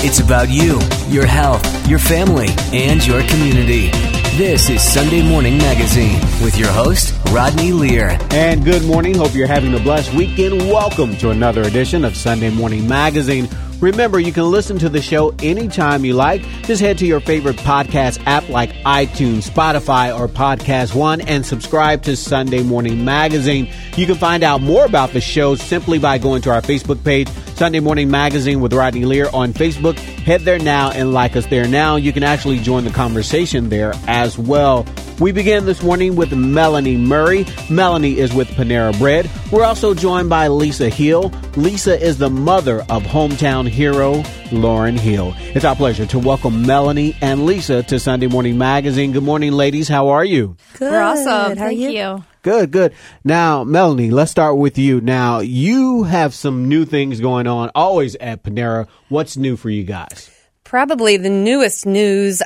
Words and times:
It's 0.00 0.20
about 0.20 0.48
you, 0.48 0.78
your 1.08 1.26
health, 1.26 1.88
your 1.88 1.98
family, 1.98 2.46
and 2.72 3.04
your 3.04 3.20
community. 3.24 3.90
This 4.36 4.70
is 4.70 4.80
Sunday 4.80 5.28
Morning 5.28 5.58
Magazine 5.58 6.20
with 6.40 6.56
your 6.56 6.70
host, 6.70 7.12
Rodney 7.32 7.72
Lear. 7.72 8.16
And 8.30 8.64
good 8.64 8.84
morning. 8.84 9.16
Hope 9.16 9.34
you're 9.34 9.48
having 9.48 9.74
a 9.74 9.80
blessed 9.80 10.14
weekend. 10.14 10.58
Welcome 10.58 11.16
to 11.16 11.30
another 11.30 11.62
edition 11.62 12.04
of 12.04 12.16
Sunday 12.16 12.48
Morning 12.48 12.86
Magazine. 12.86 13.48
Remember, 13.80 14.18
you 14.18 14.32
can 14.32 14.50
listen 14.50 14.78
to 14.80 14.88
the 14.88 15.00
show 15.00 15.32
anytime 15.40 16.04
you 16.04 16.14
like. 16.14 16.42
Just 16.64 16.80
head 16.80 16.98
to 16.98 17.06
your 17.06 17.20
favorite 17.20 17.56
podcast 17.56 18.20
app 18.26 18.48
like 18.48 18.72
iTunes, 18.84 19.48
Spotify, 19.48 20.18
or 20.18 20.26
Podcast 20.26 20.96
One 20.96 21.20
and 21.20 21.46
subscribe 21.46 22.02
to 22.02 22.16
Sunday 22.16 22.62
Morning 22.64 23.04
Magazine. 23.04 23.72
You 23.96 24.06
can 24.06 24.16
find 24.16 24.42
out 24.42 24.60
more 24.60 24.84
about 24.84 25.12
the 25.12 25.20
show 25.20 25.54
simply 25.54 26.00
by 26.00 26.18
going 26.18 26.42
to 26.42 26.50
our 26.50 26.60
Facebook 26.60 27.04
page, 27.04 27.28
Sunday 27.54 27.78
Morning 27.78 28.10
Magazine 28.10 28.60
with 28.60 28.72
Rodney 28.72 29.04
Lear 29.04 29.28
on 29.32 29.52
Facebook. 29.52 29.96
Head 29.96 30.40
there 30.40 30.58
now 30.58 30.90
and 30.90 31.12
like 31.12 31.36
us 31.36 31.46
there 31.46 31.68
now. 31.68 31.96
You 31.96 32.12
can 32.12 32.24
actually 32.24 32.58
join 32.58 32.84
the 32.84 32.90
conversation 32.90 33.68
there 33.68 33.94
as 34.08 34.36
well. 34.36 34.86
We 35.20 35.32
begin 35.32 35.66
this 35.66 35.82
morning 35.82 36.14
with 36.14 36.32
Melanie 36.32 36.96
Murray. 36.96 37.44
Melanie 37.68 38.20
is 38.20 38.32
with 38.32 38.48
Panera 38.50 38.96
Bread. 39.00 39.28
We're 39.50 39.64
also 39.64 39.92
joined 39.92 40.30
by 40.30 40.46
Lisa 40.46 40.88
Hill. 40.88 41.32
Lisa 41.56 42.00
is 42.00 42.18
the 42.18 42.30
mother 42.30 42.82
of 42.88 43.02
hometown 43.02 43.68
hero 43.68 44.22
Lauren 44.52 44.96
Hill. 44.96 45.34
It's 45.38 45.64
our 45.64 45.74
pleasure 45.74 46.06
to 46.06 46.20
welcome 46.20 46.64
Melanie 46.64 47.16
and 47.20 47.46
Lisa 47.46 47.82
to 47.82 47.98
Sunday 47.98 48.28
Morning 48.28 48.58
Magazine. 48.58 49.10
Good 49.10 49.24
morning, 49.24 49.50
ladies. 49.50 49.88
How 49.88 50.10
are 50.10 50.24
you? 50.24 50.56
Good. 50.78 50.92
We're 50.92 51.02
awesome. 51.02 51.58
How 51.58 51.66
Thank 51.66 51.80
you? 51.80 51.90
you. 51.90 52.24
Good, 52.42 52.70
good. 52.70 52.94
Now, 53.24 53.64
Melanie, 53.64 54.12
let's 54.12 54.30
start 54.30 54.56
with 54.56 54.78
you. 54.78 55.00
Now, 55.00 55.40
you 55.40 56.04
have 56.04 56.32
some 56.32 56.68
new 56.68 56.84
things 56.84 57.20
going 57.20 57.48
on 57.48 57.72
always 57.74 58.14
at 58.16 58.44
Panera. 58.44 58.86
What's 59.08 59.36
new 59.36 59.56
for 59.56 59.68
you 59.68 59.82
guys? 59.82 60.30
Probably 60.62 61.16
the 61.16 61.28
newest 61.28 61.86
news 61.86 62.40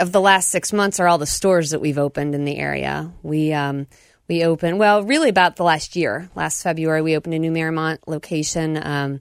of 0.00 0.12
the 0.12 0.20
last 0.20 0.48
six 0.48 0.72
months 0.72 1.00
are 1.00 1.08
all 1.08 1.18
the 1.18 1.26
stores 1.26 1.70
that 1.70 1.80
we've 1.80 1.98
opened 1.98 2.34
in 2.34 2.44
the 2.44 2.56
area. 2.56 3.12
We 3.22 3.52
um, 3.52 3.86
we 4.28 4.44
opened 4.44 4.78
well, 4.78 5.02
really 5.02 5.28
about 5.28 5.56
the 5.56 5.64
last 5.64 5.96
year. 5.96 6.30
Last 6.34 6.62
February, 6.62 7.02
we 7.02 7.16
opened 7.16 7.34
a 7.34 7.38
new 7.38 7.50
Mariemont 7.50 7.98
location. 8.06 8.76
Um, 8.80 9.20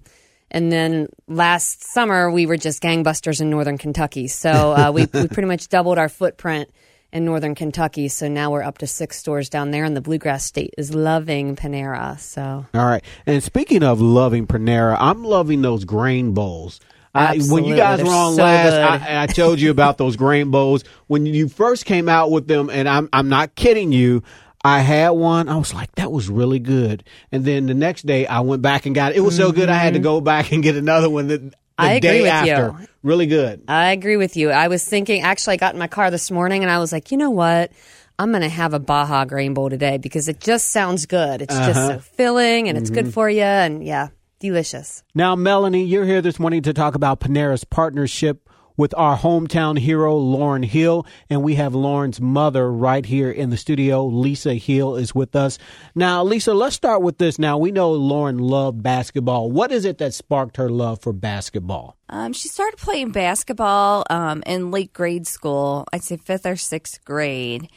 and 0.51 0.71
then 0.71 1.07
last 1.27 1.83
summer, 1.83 2.31
we 2.31 2.45
were 2.45 2.57
just 2.57 2.81
gangbusters 2.81 3.41
in 3.41 3.49
northern 3.49 3.77
Kentucky. 3.77 4.27
So 4.27 4.49
uh, 4.49 4.91
we, 4.93 5.07
we 5.13 5.27
pretty 5.29 5.47
much 5.47 5.69
doubled 5.69 5.97
our 5.97 6.09
footprint 6.09 6.69
in 7.11 7.25
northern 7.25 7.55
Kentucky. 7.55 8.07
So 8.09 8.27
now 8.27 8.51
we're 8.51 8.63
up 8.63 8.79
to 8.79 8.87
six 8.87 9.17
stores 9.17 9.49
down 9.49 9.71
there, 9.71 9.85
and 9.85 9.95
the 9.95 10.01
Bluegrass 10.01 10.45
State 10.45 10.73
is 10.77 10.93
loving 10.93 11.55
Panera. 11.55 12.19
So 12.19 12.65
All 12.73 12.85
right. 12.85 13.03
And 13.25 13.41
speaking 13.43 13.83
of 13.83 14.01
loving 14.01 14.45
Panera, 14.45 14.97
I'm 14.99 15.23
loving 15.23 15.61
those 15.61 15.85
grain 15.85 16.33
bowls. 16.33 16.79
I, 17.17 17.37
when 17.39 17.63
you 17.65 17.75
guys 17.75 17.97
They're 17.97 18.05
were 18.05 18.11
on 18.13 18.35
so 18.35 18.43
last. 18.43 19.01
I, 19.03 19.23
I 19.23 19.27
told 19.27 19.59
you 19.59 19.71
about 19.71 19.97
those 19.97 20.15
grain 20.15 20.51
bowls. 20.51 20.83
When 21.07 21.25
you 21.25 21.47
first 21.49 21.85
came 21.85 22.07
out 22.09 22.31
with 22.31 22.47
them, 22.47 22.69
and 22.69 22.87
I'm 22.87 23.09
I'm 23.11 23.29
not 23.29 23.55
kidding 23.55 23.91
you, 23.91 24.23
I 24.63 24.79
had 24.79 25.09
one. 25.11 25.49
I 25.49 25.57
was 25.57 25.73
like, 25.73 25.93
that 25.95 26.11
was 26.11 26.29
really 26.29 26.59
good. 26.59 27.03
And 27.31 27.45
then 27.45 27.67
the 27.67 27.73
next 27.73 28.05
day, 28.05 28.25
I 28.27 28.41
went 28.41 28.61
back 28.61 28.85
and 28.85 28.93
got 28.95 29.11
it. 29.13 29.17
It 29.17 29.21
was 29.21 29.35
so 29.35 29.51
good, 29.51 29.69
I 29.69 29.75
had 29.77 29.93
to 29.93 29.99
go 29.99 30.19
back 30.21 30.51
and 30.51 30.61
get 30.63 30.75
another 30.75 31.09
one. 31.09 31.27
The, 31.27 31.37
the 31.37 31.51
Mm-hmm. 31.77 31.85
I 31.89 31.93
agree 31.93 32.09
day 32.09 32.21
with 32.23 32.31
after, 32.31 32.81
you. 32.81 32.87
really 33.03 33.27
good. 33.27 33.61
I 33.67 33.91
agree 33.91 34.17
with 34.17 34.35
you. 34.35 34.49
I 34.49 34.67
was 34.67 34.83
thinking, 34.83 35.21
actually, 35.21 35.53
I 35.53 35.57
got 35.57 35.73
in 35.75 35.79
my 35.79 35.85
car 35.85 36.09
this 36.09 36.31
morning 36.31 36.63
and 36.63 36.71
I 36.71 36.79
was 36.79 36.91
like, 36.91 37.11
you 37.11 37.17
know 37.19 37.29
what? 37.29 37.71
I'm 38.17 38.31
going 38.31 38.41
to 38.41 38.49
have 38.49 38.73
a 38.73 38.79
Baja 38.79 39.25
Grain 39.25 39.53
Bowl 39.53 39.69
today 39.69 39.99
because 39.99 40.27
it 40.27 40.39
just 40.39 40.69
sounds 40.71 41.05
good. 41.05 41.43
It's 41.43 41.53
just 41.55 41.77
Uh-huh. 41.77 41.87
so 41.93 41.99
filling 41.99 42.67
and 42.67 42.79
it's 42.79 42.89
Mm-hmm. 42.89 43.03
good 43.05 43.13
for 43.13 43.29
you. 43.29 43.43
And 43.43 43.85
yeah, 43.85 44.07
delicious. 44.39 45.03
Now, 45.13 45.35
Melanie, 45.35 45.85
you're 45.85 46.05
here 46.05 46.21
this 46.21 46.39
morning 46.39 46.61
to 46.63 46.73
talk 46.73 46.95
about 46.95 47.19
Panera's 47.19 47.63
partnership 47.63 48.47
with 48.77 48.93
our 48.95 49.17
hometown 49.17 49.77
hero, 49.77 50.15
Lauren 50.15 50.63
Hill. 50.63 51.05
And 51.29 51.43
we 51.43 51.55
have 51.55 51.73
Lauren's 51.73 52.21
mother 52.21 52.71
right 52.71 53.05
here 53.05 53.31
in 53.31 53.49
the 53.49 53.57
studio. 53.57 54.05
Lisa 54.05 54.53
Hill 54.53 54.95
is 54.95 55.13
with 55.13 55.35
us. 55.35 55.57
Now, 55.95 56.23
Lisa, 56.23 56.53
let's 56.53 56.75
start 56.75 57.01
with 57.01 57.17
this. 57.17 57.39
Now, 57.39 57.57
we 57.57 57.71
know 57.71 57.91
Lauren 57.91 58.37
loved 58.37 58.83
basketball. 58.83 59.51
What 59.51 59.71
is 59.71 59.83
it 59.83 59.97
that 59.97 60.13
sparked 60.13 60.57
her 60.57 60.69
love 60.69 61.01
for 61.01 61.11
basketball? 61.11 61.97
Um, 62.09 62.31
she 62.31 62.47
started 62.47 62.77
playing 62.77 63.11
basketball 63.11 64.05
um, 64.09 64.43
in 64.45 64.71
late 64.71 64.93
grade 64.93 65.27
school, 65.27 65.85
I'd 65.91 66.03
say 66.03 66.15
fifth 66.15 66.45
or 66.45 66.55
sixth 66.55 67.03
grade. 67.03 67.69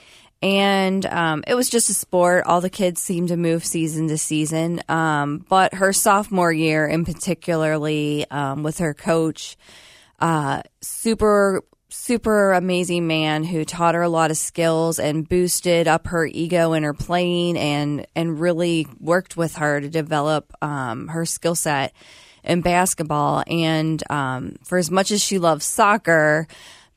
And 0.42 1.04
um, 1.06 1.44
it 1.46 1.54
was 1.54 1.68
just 1.68 1.90
a 1.90 1.94
sport. 1.94 2.44
All 2.46 2.60
the 2.60 2.70
kids 2.70 3.02
seemed 3.02 3.28
to 3.28 3.36
move 3.36 3.64
season 3.64 4.08
to 4.08 4.16
season. 4.16 4.80
Um, 4.88 5.44
but 5.48 5.74
her 5.74 5.92
sophomore 5.92 6.52
year, 6.52 6.86
in 6.86 7.04
particularly 7.04 8.26
um, 8.30 8.62
with 8.62 8.78
her 8.78 8.94
coach, 8.94 9.56
uh, 10.18 10.62
super 10.80 11.62
super 11.92 12.52
amazing 12.52 13.08
man 13.08 13.42
who 13.42 13.64
taught 13.64 13.96
her 13.96 14.02
a 14.02 14.08
lot 14.08 14.30
of 14.30 14.36
skills 14.36 15.00
and 15.00 15.28
boosted 15.28 15.88
up 15.88 16.06
her 16.06 16.24
ego 16.24 16.72
in 16.72 16.84
her 16.84 16.94
playing 16.94 17.58
and 17.58 18.06
and 18.14 18.40
really 18.40 18.86
worked 19.00 19.36
with 19.36 19.56
her 19.56 19.80
to 19.80 19.88
develop 19.88 20.52
um, 20.62 21.08
her 21.08 21.26
skill 21.26 21.56
set 21.56 21.92
in 22.44 22.60
basketball 22.60 23.42
and 23.48 24.02
um, 24.08 24.54
for 24.62 24.78
as 24.78 24.90
much 24.90 25.10
as 25.10 25.22
she 25.22 25.38
loves 25.38 25.64
soccer 25.64 26.46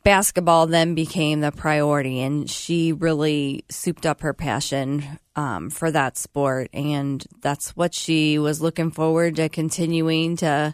basketball 0.04 0.68
then 0.68 0.96
became 0.96 1.40
the 1.40 1.52
priority 1.52 2.22
and 2.22 2.50
she 2.50 2.92
really 2.92 3.64
souped 3.70 4.06
up 4.06 4.22
her 4.22 4.34
passion 4.34 5.04
um, 5.36 5.70
for 5.70 5.90
that 5.92 6.18
sport 6.18 6.70
and 6.74 7.26
that's 7.42 7.76
what 7.76 7.94
she 7.94 8.38
was 8.38 8.62
looking 8.62 8.92
forward 8.92 9.36
to 9.38 9.50
continuing 9.50 10.36
to 10.36 10.74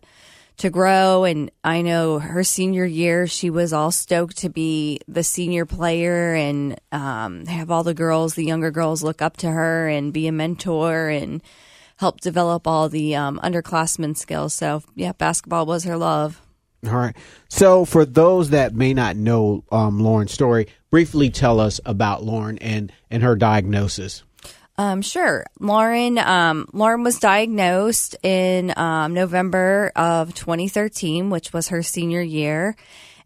to 0.59 0.69
grow. 0.69 1.23
And 1.23 1.51
I 1.63 1.81
know 1.81 2.19
her 2.19 2.44
senior 2.44 2.85
year, 2.85 3.28
she 3.28 3.50
was 3.50 3.73
all 3.73 3.91
stoked 3.91 4.38
to 4.40 4.50
be 4.50 5.00
the 5.07 5.23
senior 5.23 5.66
player 5.66 6.35
and 6.35 6.79
um, 6.91 7.46
have 7.46 7.72
all 7.72 7.84
the 7.84 7.94
girls, 7.94 8.35
the 8.35 8.46
younger 8.46 8.69
girls, 8.69 9.01
look 9.01 9.22
up 9.22 9.38
to 9.38 9.50
her 9.50 9.88
and 9.88 10.13
be 10.13 10.28
a 10.28 10.31
mentor 10.31 11.09
and 11.09 11.41
help 11.96 12.22
develop 12.22 12.67
all 12.67 12.90
the 12.90 13.16
um, 13.16 13.40
underclassmen 13.44 14.16
skills. 14.16 14.53
So, 14.53 14.84
yeah, 14.96 15.13
basketball 15.13 15.66
was 15.66 15.85
her 15.85 15.97
love. 15.97 16.41
All 16.88 16.95
right. 16.95 17.16
So, 17.50 17.84
for 17.84 18.06
those 18.06 18.51
that 18.51 18.73
may 18.73 18.94
not 18.94 19.16
know 19.16 19.63
um, 19.72 20.00
Lauren's 20.00 20.31
story, 20.31 20.67
briefly 20.90 21.29
tell 21.29 21.59
us 21.59 21.81
about 21.85 22.23
Lauren 22.23 22.57
and, 22.59 22.91
and 23.12 23.22
her 23.22 23.35
diagnosis. 23.35 24.23
Um, 24.78 25.01
sure. 25.01 25.45
Lauren, 25.59 26.17
um, 26.17 26.69
Lauren 26.72 27.03
was 27.03 27.19
diagnosed 27.19 28.16
in 28.23 28.73
um, 28.78 29.13
November 29.13 29.91
of 29.94 30.34
2013, 30.34 31.29
which 31.29 31.51
was 31.51 31.67
her 31.67 31.84
senior 31.84 32.22
year. 32.22 32.78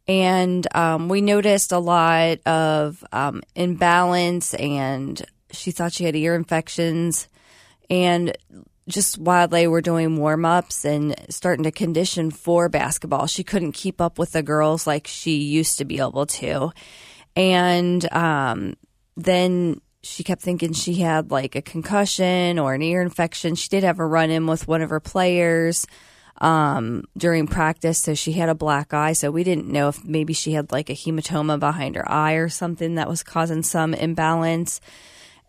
And 0.07 0.65
um, 0.75 1.09
we 1.09 1.21
noticed 1.21 1.71
a 1.71 1.77
lot 1.77 2.39
of 2.47 3.03
um, 3.11 3.43
imbalance, 3.55 4.55
and 4.55 5.23
she 5.51 5.69
thought 5.69 5.93
she 5.93 6.05
had 6.05 6.15
ear 6.15 6.33
infections. 6.33 7.27
And 7.87 8.35
just 8.87 9.17
while 9.17 9.47
they 9.47 9.67
were 9.67 9.81
doing 9.81 10.17
warm 10.17 10.45
ups 10.45 10.83
and 10.85 11.15
starting 11.29 11.63
to 11.63 11.71
condition 11.71 12.31
for 12.31 12.69
basketball, 12.69 13.27
she 13.27 13.43
couldn't 13.43 13.71
keep 13.71 14.01
up 14.01 14.19
with 14.19 14.33
the 14.33 14.43
girls 14.43 14.85
like 14.85 15.07
she 15.07 15.37
used 15.37 15.77
to 15.77 15.85
be 15.85 15.99
able 15.99 16.25
to. 16.25 16.71
And 17.35 18.11
um, 18.13 18.75
then 19.15 19.81
she 20.01 20.23
kept 20.23 20.41
thinking 20.41 20.73
she 20.73 20.95
had 20.95 21.31
like 21.31 21.55
a 21.55 21.61
concussion 21.61 22.59
or 22.59 22.73
an 22.73 22.81
ear 22.81 23.01
infection. 23.01 23.55
She 23.55 23.69
did 23.69 23.83
have 23.83 23.99
a 23.99 24.05
run 24.05 24.29
in 24.29 24.47
with 24.47 24.67
one 24.67 24.81
of 24.81 24.89
her 24.89 24.99
players 24.99 25.87
um, 26.41 27.05
during 27.17 27.47
practice, 27.47 27.99
so 27.99 28.13
she 28.13 28.33
had 28.33 28.49
a 28.49 28.55
black 28.55 28.93
eye. 28.93 29.13
So 29.13 29.31
we 29.31 29.45
didn't 29.45 29.67
know 29.67 29.87
if 29.87 30.03
maybe 30.03 30.33
she 30.33 30.51
had 30.51 30.73
like 30.73 30.89
a 30.89 30.93
hematoma 30.93 31.57
behind 31.57 31.95
her 31.95 32.09
eye 32.11 32.33
or 32.33 32.49
something 32.49 32.95
that 32.95 33.07
was 33.07 33.23
causing 33.23 33.63
some 33.63 33.93
imbalance. 33.93 34.81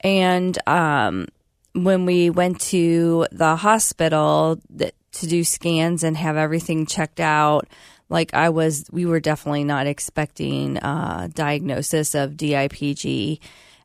And 0.01 0.57
um, 0.69 1.27
when 1.75 2.07
we 2.07 2.31
went 2.31 2.61
to 2.61 3.27
the 3.33 3.57
hospital 3.57 4.61
to 4.79 5.27
do 5.27 5.45
scans 5.45 6.03
and 6.05 6.17
have 6.17 6.37
everything 6.37 6.87
checked 6.87 7.21
out, 7.21 7.69
like 8.09 8.33
I 8.33 8.49
was, 8.51 8.87
we 8.91 9.07
were 9.07 9.21
definitely 9.21 9.65
not 9.65 9.87
expecting 9.87 10.77
a 10.79 11.31
diagnosis 11.33 12.15
of 12.15 12.33
DIPG 12.33 13.41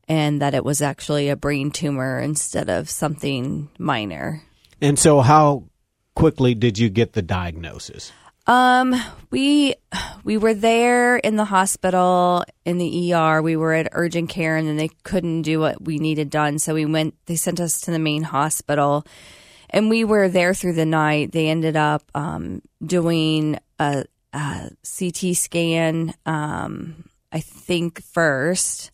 and 0.08 0.42
that 0.42 0.54
it 0.54 0.66
was 0.66 0.82
actually 0.82 1.30
a 1.30 1.36
brain 1.36 1.72
tumor 1.72 2.20
instead 2.20 2.70
of 2.70 2.90
something 2.90 3.70
minor. 3.78 4.44
And 4.82 4.98
so, 4.98 5.22
how 5.22 5.66
quickly 6.16 6.56
did 6.56 6.80
you 6.80 6.90
get 6.90 7.14
the 7.14 7.22
diagnosis? 7.22 8.12
Um, 8.50 8.96
we 9.30 9.76
we 10.24 10.38
were 10.38 10.56
there 10.56 11.18
in 11.18 11.36
the 11.36 11.46
hospital 11.46 12.44
in 12.66 12.80
the 12.80 13.14
ER. 13.14 13.44
We 13.44 13.56
were 13.56 13.74
at 13.74 13.90
urgent 13.92 14.30
care, 14.30 14.58
and 14.58 14.68
then 14.68 14.76
they 14.76 14.90
couldn't 15.04 15.44
do 15.44 15.60
what 15.60 15.80
we 15.84 16.00
needed 16.00 16.32
done, 16.32 16.58
so 16.58 16.74
we 16.74 16.86
went. 16.86 17.14
They 17.28 17.36
sent 17.36 17.60
us 17.60 17.80
to 17.82 17.92
the 17.92 18.00
main 18.00 18.24
hospital, 18.24 19.06
and 19.70 19.88
we 19.88 20.04
were 20.04 20.30
there 20.30 20.56
through 20.56 20.74
the 20.74 20.88
night. 20.88 21.32
They 21.32 21.48
ended 21.48 21.76
up 21.76 22.02
um, 22.16 22.64
doing 22.84 23.60
a, 23.78 24.06
a 24.34 24.72
CT 24.98 25.36
scan. 25.36 26.16
Um, 26.26 27.08
I 27.32 27.42
think 27.42 28.02
first, 28.02 28.90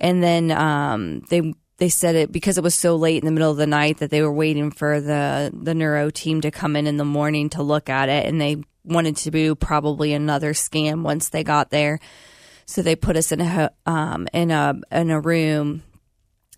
and 0.00 0.20
then 0.20 0.50
um, 0.50 1.20
they 1.30 1.54
they 1.76 1.90
said 1.90 2.16
it 2.16 2.32
because 2.32 2.58
it 2.58 2.64
was 2.64 2.74
so 2.74 2.96
late 2.96 3.22
in 3.22 3.24
the 3.26 3.30
middle 3.30 3.52
of 3.52 3.56
the 3.56 3.68
night 3.68 3.98
that 3.98 4.10
they 4.10 4.20
were 4.20 4.32
waiting 4.32 4.72
for 4.72 5.00
the 5.00 5.52
the 5.54 5.76
neuro 5.76 6.10
team 6.10 6.40
to 6.40 6.50
come 6.50 6.74
in 6.74 6.88
in 6.88 6.96
the 6.96 7.04
morning 7.04 7.50
to 7.50 7.62
look 7.62 7.88
at 7.88 8.08
it, 8.08 8.26
and 8.26 8.40
they 8.40 8.64
wanted 8.84 9.16
to 9.18 9.30
do 9.30 9.54
probably 9.54 10.12
another 10.12 10.54
scan 10.54 11.02
once 11.02 11.28
they 11.28 11.44
got 11.44 11.70
there. 11.70 12.00
So 12.66 12.82
they 12.82 12.96
put 12.96 13.16
us 13.16 13.32
in 13.32 13.40
a 13.40 13.70
um, 13.86 14.28
in 14.32 14.50
a 14.50 14.80
in 14.92 15.10
a 15.10 15.20
room 15.20 15.82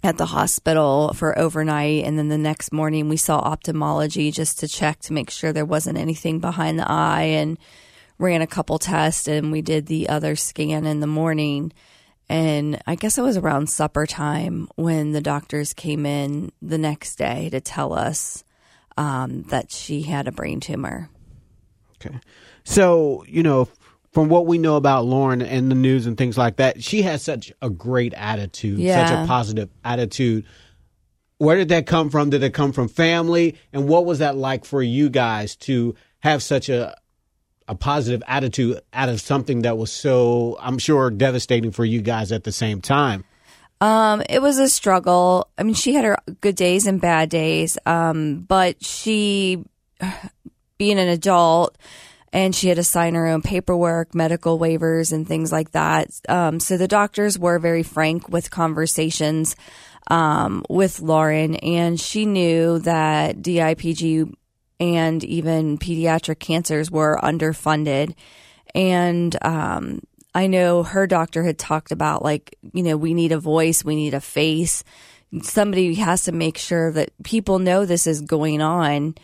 at 0.04 0.18
the 0.18 0.26
hospital 0.26 1.12
for 1.14 1.38
overnight, 1.38 2.04
and 2.04 2.18
then 2.18 2.28
the 2.28 2.38
next 2.38 2.72
morning 2.72 3.08
we 3.08 3.16
saw 3.16 3.38
ophthalmology 3.38 4.30
just 4.30 4.58
to 4.58 4.68
check 4.68 4.98
to 5.00 5.12
make 5.12 5.30
sure 5.30 5.52
there 5.52 5.64
wasn't 5.64 5.96
anything 5.96 6.40
behind 6.40 6.78
the 6.78 6.90
eye, 6.90 7.22
and 7.22 7.58
ran 8.18 8.42
a 8.42 8.46
couple 8.46 8.78
tests, 8.78 9.26
and 9.26 9.52
we 9.52 9.62
did 9.62 9.86
the 9.86 10.08
other 10.08 10.36
scan 10.36 10.86
in 10.86 11.00
the 11.00 11.06
morning. 11.06 11.72
And 12.28 12.80
I 12.86 12.94
guess 12.94 13.18
it 13.18 13.22
was 13.22 13.36
around 13.36 13.68
supper 13.68 14.06
time 14.06 14.68
when 14.76 15.12
the 15.12 15.20
doctors 15.20 15.74
came 15.74 16.06
in 16.06 16.52
the 16.62 16.78
next 16.78 17.16
day 17.16 17.50
to 17.50 17.60
tell 17.60 17.92
us 17.92 18.44
um, 18.96 19.42
that 19.44 19.70
she 19.70 20.02
had 20.02 20.28
a 20.28 20.32
brain 20.32 20.60
tumor. 20.60 21.10
Okay. 22.04 22.18
So, 22.64 23.24
you 23.28 23.42
know, 23.42 23.68
from 24.12 24.28
what 24.28 24.46
we 24.46 24.58
know 24.58 24.76
about 24.76 25.04
Lauren 25.04 25.40
and 25.42 25.70
the 25.70 25.74
news 25.74 26.06
and 26.06 26.16
things 26.18 26.36
like 26.36 26.56
that, 26.56 26.82
she 26.82 27.02
has 27.02 27.22
such 27.22 27.52
a 27.62 27.70
great 27.70 28.12
attitude, 28.14 28.78
Yeah. 28.78 29.06
such 29.06 29.24
a 29.24 29.26
positive 29.26 29.70
attitude. 29.84 30.44
Where 31.38 31.56
did 31.56 31.70
that 31.70 31.86
come 31.86 32.10
from? 32.10 32.30
Did 32.30 32.42
it 32.42 32.54
come 32.54 32.72
from 32.72 32.88
family? 32.88 33.56
And 33.72 33.88
what 33.88 34.04
was 34.04 34.18
that 34.20 34.36
like 34.36 34.64
for 34.64 34.82
you 34.82 35.08
guys 35.10 35.56
to 35.56 35.94
have 36.20 36.42
such 36.42 36.68
a 36.68 36.94
a 37.68 37.74
positive 37.76 38.22
attitude 38.26 38.80
out 38.92 39.08
of 39.08 39.20
something 39.20 39.62
that 39.62 39.78
was 39.78 39.90
so, 39.92 40.58
I'm 40.60 40.78
sure, 40.78 41.10
devastating 41.10 41.70
for 41.70 41.84
you 41.84 42.02
guys 42.02 42.32
at 42.32 42.42
the 42.42 42.50
same 42.52 42.80
time? 42.80 43.24
Um, 43.80 44.22
it 44.28 44.42
was 44.42 44.58
a 44.58 44.68
struggle. 44.68 45.48
I 45.56 45.62
mean, 45.62 45.74
she 45.74 45.94
had 45.94 46.04
her 46.04 46.16
good 46.40 46.56
days 46.56 46.86
and 46.86 47.00
bad 47.00 47.30
days. 47.30 47.78
Um, 47.86 48.40
but 48.40 48.84
she, 48.84 49.64
being 50.78 50.98
an 50.98 51.08
adult, 51.08 51.76
and 52.32 52.54
she 52.54 52.68
had 52.68 52.76
to 52.76 52.84
sign 52.84 53.14
her 53.14 53.26
own 53.26 53.42
paperwork, 53.42 54.14
medical 54.14 54.58
waivers, 54.58 55.12
and 55.12 55.26
things 55.26 55.52
like 55.52 55.72
that. 55.72 56.08
Um, 56.28 56.60
so 56.60 56.76
the 56.76 56.88
doctors 56.88 57.38
were 57.38 57.58
very 57.58 57.82
frank 57.82 58.28
with 58.28 58.50
conversations 58.50 59.54
um, 60.08 60.64
with 60.68 61.00
Lauren, 61.00 61.56
and 61.56 62.00
she 62.00 62.26
knew 62.26 62.78
that 62.80 63.36
DIPG 63.36 64.32
and 64.80 65.22
even 65.22 65.78
pediatric 65.78 66.40
cancers 66.40 66.90
were 66.90 67.20
underfunded. 67.22 68.14
And 68.74 69.36
um, 69.44 70.00
I 70.34 70.46
know 70.46 70.82
her 70.82 71.06
doctor 71.06 71.44
had 71.44 71.58
talked 71.58 71.92
about, 71.92 72.24
like, 72.24 72.56
you 72.72 72.82
know, 72.82 72.96
we 72.96 73.14
need 73.14 73.32
a 73.32 73.38
voice, 73.38 73.84
we 73.84 73.94
need 73.94 74.14
a 74.14 74.20
face. 74.20 74.82
Somebody 75.42 75.94
has 75.94 76.24
to 76.24 76.32
make 76.32 76.58
sure 76.58 76.90
that 76.92 77.10
people 77.22 77.58
know 77.58 77.86
this 77.86 78.06
is 78.06 78.22
going 78.22 78.60
on. 78.60 79.14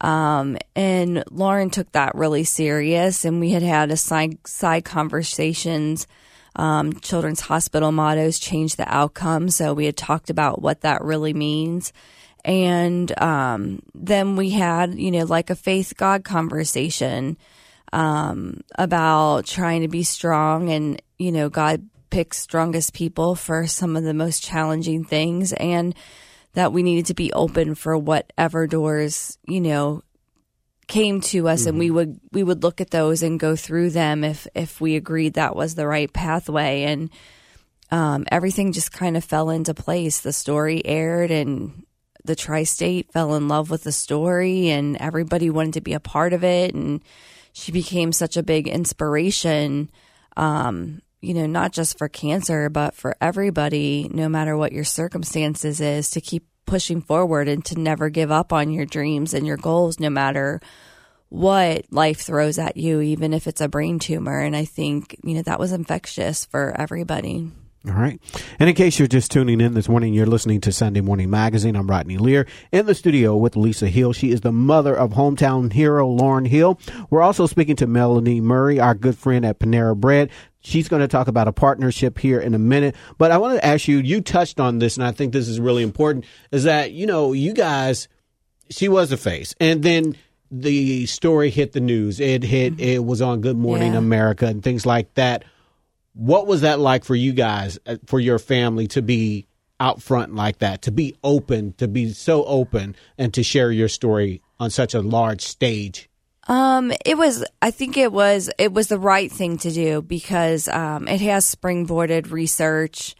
Um, 0.00 0.58
and 0.74 1.24
Lauren 1.30 1.70
took 1.70 1.90
that 1.92 2.14
really 2.14 2.44
serious, 2.44 3.24
and 3.24 3.40
we 3.40 3.50
had 3.50 3.62
had 3.62 3.90
a 3.90 3.96
side 3.96 4.38
side 4.46 4.84
conversations. 4.84 6.06
Um, 6.54 6.94
Children's 7.00 7.40
Hospital 7.40 7.92
mottos 7.92 8.38
change 8.38 8.76
the 8.76 8.88
outcome, 8.92 9.50
so 9.50 9.74
we 9.74 9.86
had 9.86 9.96
talked 9.96 10.30
about 10.30 10.62
what 10.62 10.82
that 10.82 11.02
really 11.02 11.34
means. 11.34 11.92
And 12.44 13.18
um, 13.20 13.82
then 13.94 14.36
we 14.36 14.50
had, 14.50 14.94
you 14.94 15.10
know, 15.10 15.24
like 15.24 15.50
a 15.50 15.56
faith 15.56 15.94
God 15.96 16.24
conversation 16.24 17.36
um, 17.92 18.60
about 18.78 19.46
trying 19.46 19.82
to 19.82 19.88
be 19.88 20.02
strong, 20.02 20.70
and 20.70 21.00
you 21.18 21.32
know, 21.32 21.48
God 21.48 21.88
picks 22.10 22.38
strongest 22.38 22.92
people 22.92 23.34
for 23.34 23.66
some 23.66 23.96
of 23.96 24.04
the 24.04 24.14
most 24.14 24.42
challenging 24.42 25.04
things, 25.04 25.52
and 25.54 25.94
that 26.56 26.72
we 26.72 26.82
needed 26.82 27.04
to 27.04 27.14
be 27.14 27.30
open 27.34 27.74
for 27.74 27.98
whatever 27.98 28.66
doors, 28.66 29.36
you 29.46 29.60
know, 29.60 30.02
came 30.86 31.20
to 31.20 31.48
us 31.48 31.66
and 31.66 31.78
we 31.78 31.90
would 31.90 32.18
we 32.32 32.42
would 32.42 32.62
look 32.62 32.80
at 32.80 32.90
those 32.90 33.22
and 33.22 33.38
go 33.38 33.54
through 33.54 33.90
them 33.90 34.24
if 34.24 34.46
if 34.54 34.80
we 34.80 34.96
agreed 34.96 35.34
that 35.34 35.54
was 35.54 35.74
the 35.74 35.86
right 35.86 36.10
pathway. 36.10 36.84
And 36.84 37.10
um, 37.90 38.24
everything 38.32 38.72
just 38.72 38.90
kind 38.90 39.18
of 39.18 39.24
fell 39.24 39.50
into 39.50 39.74
place. 39.74 40.20
The 40.20 40.32
story 40.32 40.80
aired 40.86 41.30
and 41.30 41.84
the 42.24 42.34
tri-state 42.34 43.12
fell 43.12 43.34
in 43.34 43.48
love 43.48 43.68
with 43.68 43.84
the 43.84 43.92
story 43.92 44.70
and 44.70 44.96
everybody 44.96 45.50
wanted 45.50 45.74
to 45.74 45.82
be 45.82 45.92
a 45.92 46.00
part 46.00 46.32
of 46.32 46.42
it. 46.42 46.74
And 46.74 47.02
she 47.52 47.70
became 47.70 48.12
such 48.12 48.38
a 48.38 48.42
big 48.42 48.66
inspiration 48.66 49.90
um, 50.38 51.02
you 51.20 51.34
know 51.34 51.46
not 51.46 51.72
just 51.72 51.98
for 51.98 52.08
cancer 52.08 52.68
but 52.68 52.94
for 52.94 53.16
everybody 53.20 54.08
no 54.12 54.28
matter 54.28 54.56
what 54.56 54.72
your 54.72 54.84
circumstances 54.84 55.80
is 55.80 56.10
to 56.10 56.20
keep 56.20 56.46
pushing 56.66 57.00
forward 57.00 57.48
and 57.48 57.64
to 57.64 57.78
never 57.78 58.08
give 58.08 58.30
up 58.30 58.52
on 58.52 58.70
your 58.70 58.86
dreams 58.86 59.32
and 59.34 59.46
your 59.46 59.56
goals 59.56 60.00
no 60.00 60.10
matter 60.10 60.60
what 61.28 61.84
life 61.90 62.20
throws 62.20 62.58
at 62.58 62.76
you 62.76 63.00
even 63.00 63.32
if 63.32 63.46
it's 63.46 63.60
a 63.60 63.68
brain 63.68 63.98
tumor. 63.98 64.40
And 64.40 64.56
i 64.56 64.64
think 64.64 65.16
you 65.22 65.34
know 65.34 65.42
that 65.42 65.60
was 65.60 65.72
infectious 65.72 66.44
for 66.44 66.74
everybody 66.78 67.50
All 67.84 67.92
right. 67.92 68.20
And 68.58 68.68
in 68.68 68.74
case 68.74 68.98
you're 68.98 69.06
just 69.06 69.30
tuning 69.30 69.60
in 69.60 69.74
this 69.74 69.88
morning, 69.88 70.12
you're 70.12 70.26
listening 70.26 70.60
to 70.62 70.72
Sunday 70.72 71.00
Morning 71.00 71.30
Magazine. 71.30 71.76
I'm 71.76 71.88
Rodney 71.88 72.18
Lear 72.18 72.46
in 72.72 72.84
the 72.86 72.96
studio 72.96 73.36
with 73.36 73.54
Lisa 73.54 73.86
Hill. 73.86 74.12
She 74.12 74.32
is 74.32 74.40
the 74.40 74.50
mother 74.50 74.96
of 74.96 75.12
hometown 75.12 75.72
hero 75.72 76.08
Lauren 76.08 76.46
Hill. 76.46 76.80
We're 77.10 77.22
also 77.22 77.46
speaking 77.46 77.76
to 77.76 77.86
Melanie 77.86 78.40
Murray, 78.40 78.80
our 78.80 78.94
good 78.96 79.16
friend 79.16 79.46
at 79.46 79.60
Panera 79.60 79.96
Bread. 79.96 80.30
She's 80.58 80.88
going 80.88 81.02
to 81.02 81.06
talk 81.06 81.28
about 81.28 81.46
a 81.46 81.52
partnership 81.52 82.18
here 82.18 82.40
in 82.40 82.54
a 82.54 82.58
minute. 82.58 82.96
But 83.18 83.30
I 83.30 83.38
wanted 83.38 83.56
to 83.56 83.64
ask 83.66 83.86
you, 83.86 83.98
you 83.98 84.20
touched 84.20 84.58
on 84.58 84.80
this, 84.80 84.96
and 84.96 85.06
I 85.06 85.12
think 85.12 85.32
this 85.32 85.46
is 85.46 85.60
really 85.60 85.84
important, 85.84 86.24
is 86.50 86.64
that, 86.64 86.90
you 86.90 87.06
know, 87.06 87.34
you 87.34 87.52
guys, 87.52 88.08
she 88.68 88.88
was 88.88 89.12
a 89.12 89.16
face. 89.16 89.54
And 89.60 89.84
then 89.84 90.16
the 90.50 91.06
story 91.06 91.50
hit 91.50 91.70
the 91.70 91.80
news. 91.80 92.18
It 92.18 92.42
hit, 92.42 92.80
it 92.80 93.04
was 93.04 93.22
on 93.22 93.42
Good 93.42 93.56
Morning 93.56 93.92
Yeah. 93.92 93.98
America 93.98 94.46
and 94.46 94.60
things 94.60 94.84
like 94.84 95.14
that. 95.14 95.44
What 96.16 96.46
was 96.46 96.62
that 96.62 96.80
like 96.80 97.04
for 97.04 97.14
you 97.14 97.32
guys, 97.32 97.78
uh, 97.86 97.96
for 98.06 98.18
your 98.18 98.38
family 98.38 98.86
to 98.88 99.02
be 99.02 99.46
out 99.78 100.00
front 100.00 100.34
like 100.34 100.58
that, 100.58 100.82
to 100.82 100.90
be 100.90 101.14
open, 101.22 101.74
to 101.74 101.86
be 101.86 102.12
so 102.12 102.44
open, 102.44 102.96
and 103.18 103.34
to 103.34 103.42
share 103.42 103.70
your 103.70 103.88
story 103.88 104.40
on 104.58 104.70
such 104.70 104.94
a 104.94 105.02
large 105.02 105.42
stage? 105.42 106.08
Um, 106.48 106.92
it 107.04 107.18
was. 107.18 107.44
I 107.60 107.70
think 107.70 107.96
it 107.96 108.12
was. 108.12 108.48
It 108.58 108.72
was 108.72 108.88
the 108.88 108.98
right 108.98 109.30
thing 109.30 109.58
to 109.58 109.70
do 109.70 110.00
because 110.00 110.68
um, 110.68 111.06
it 111.06 111.20
has 111.20 111.52
springboarded 111.52 112.30
research 112.30 113.14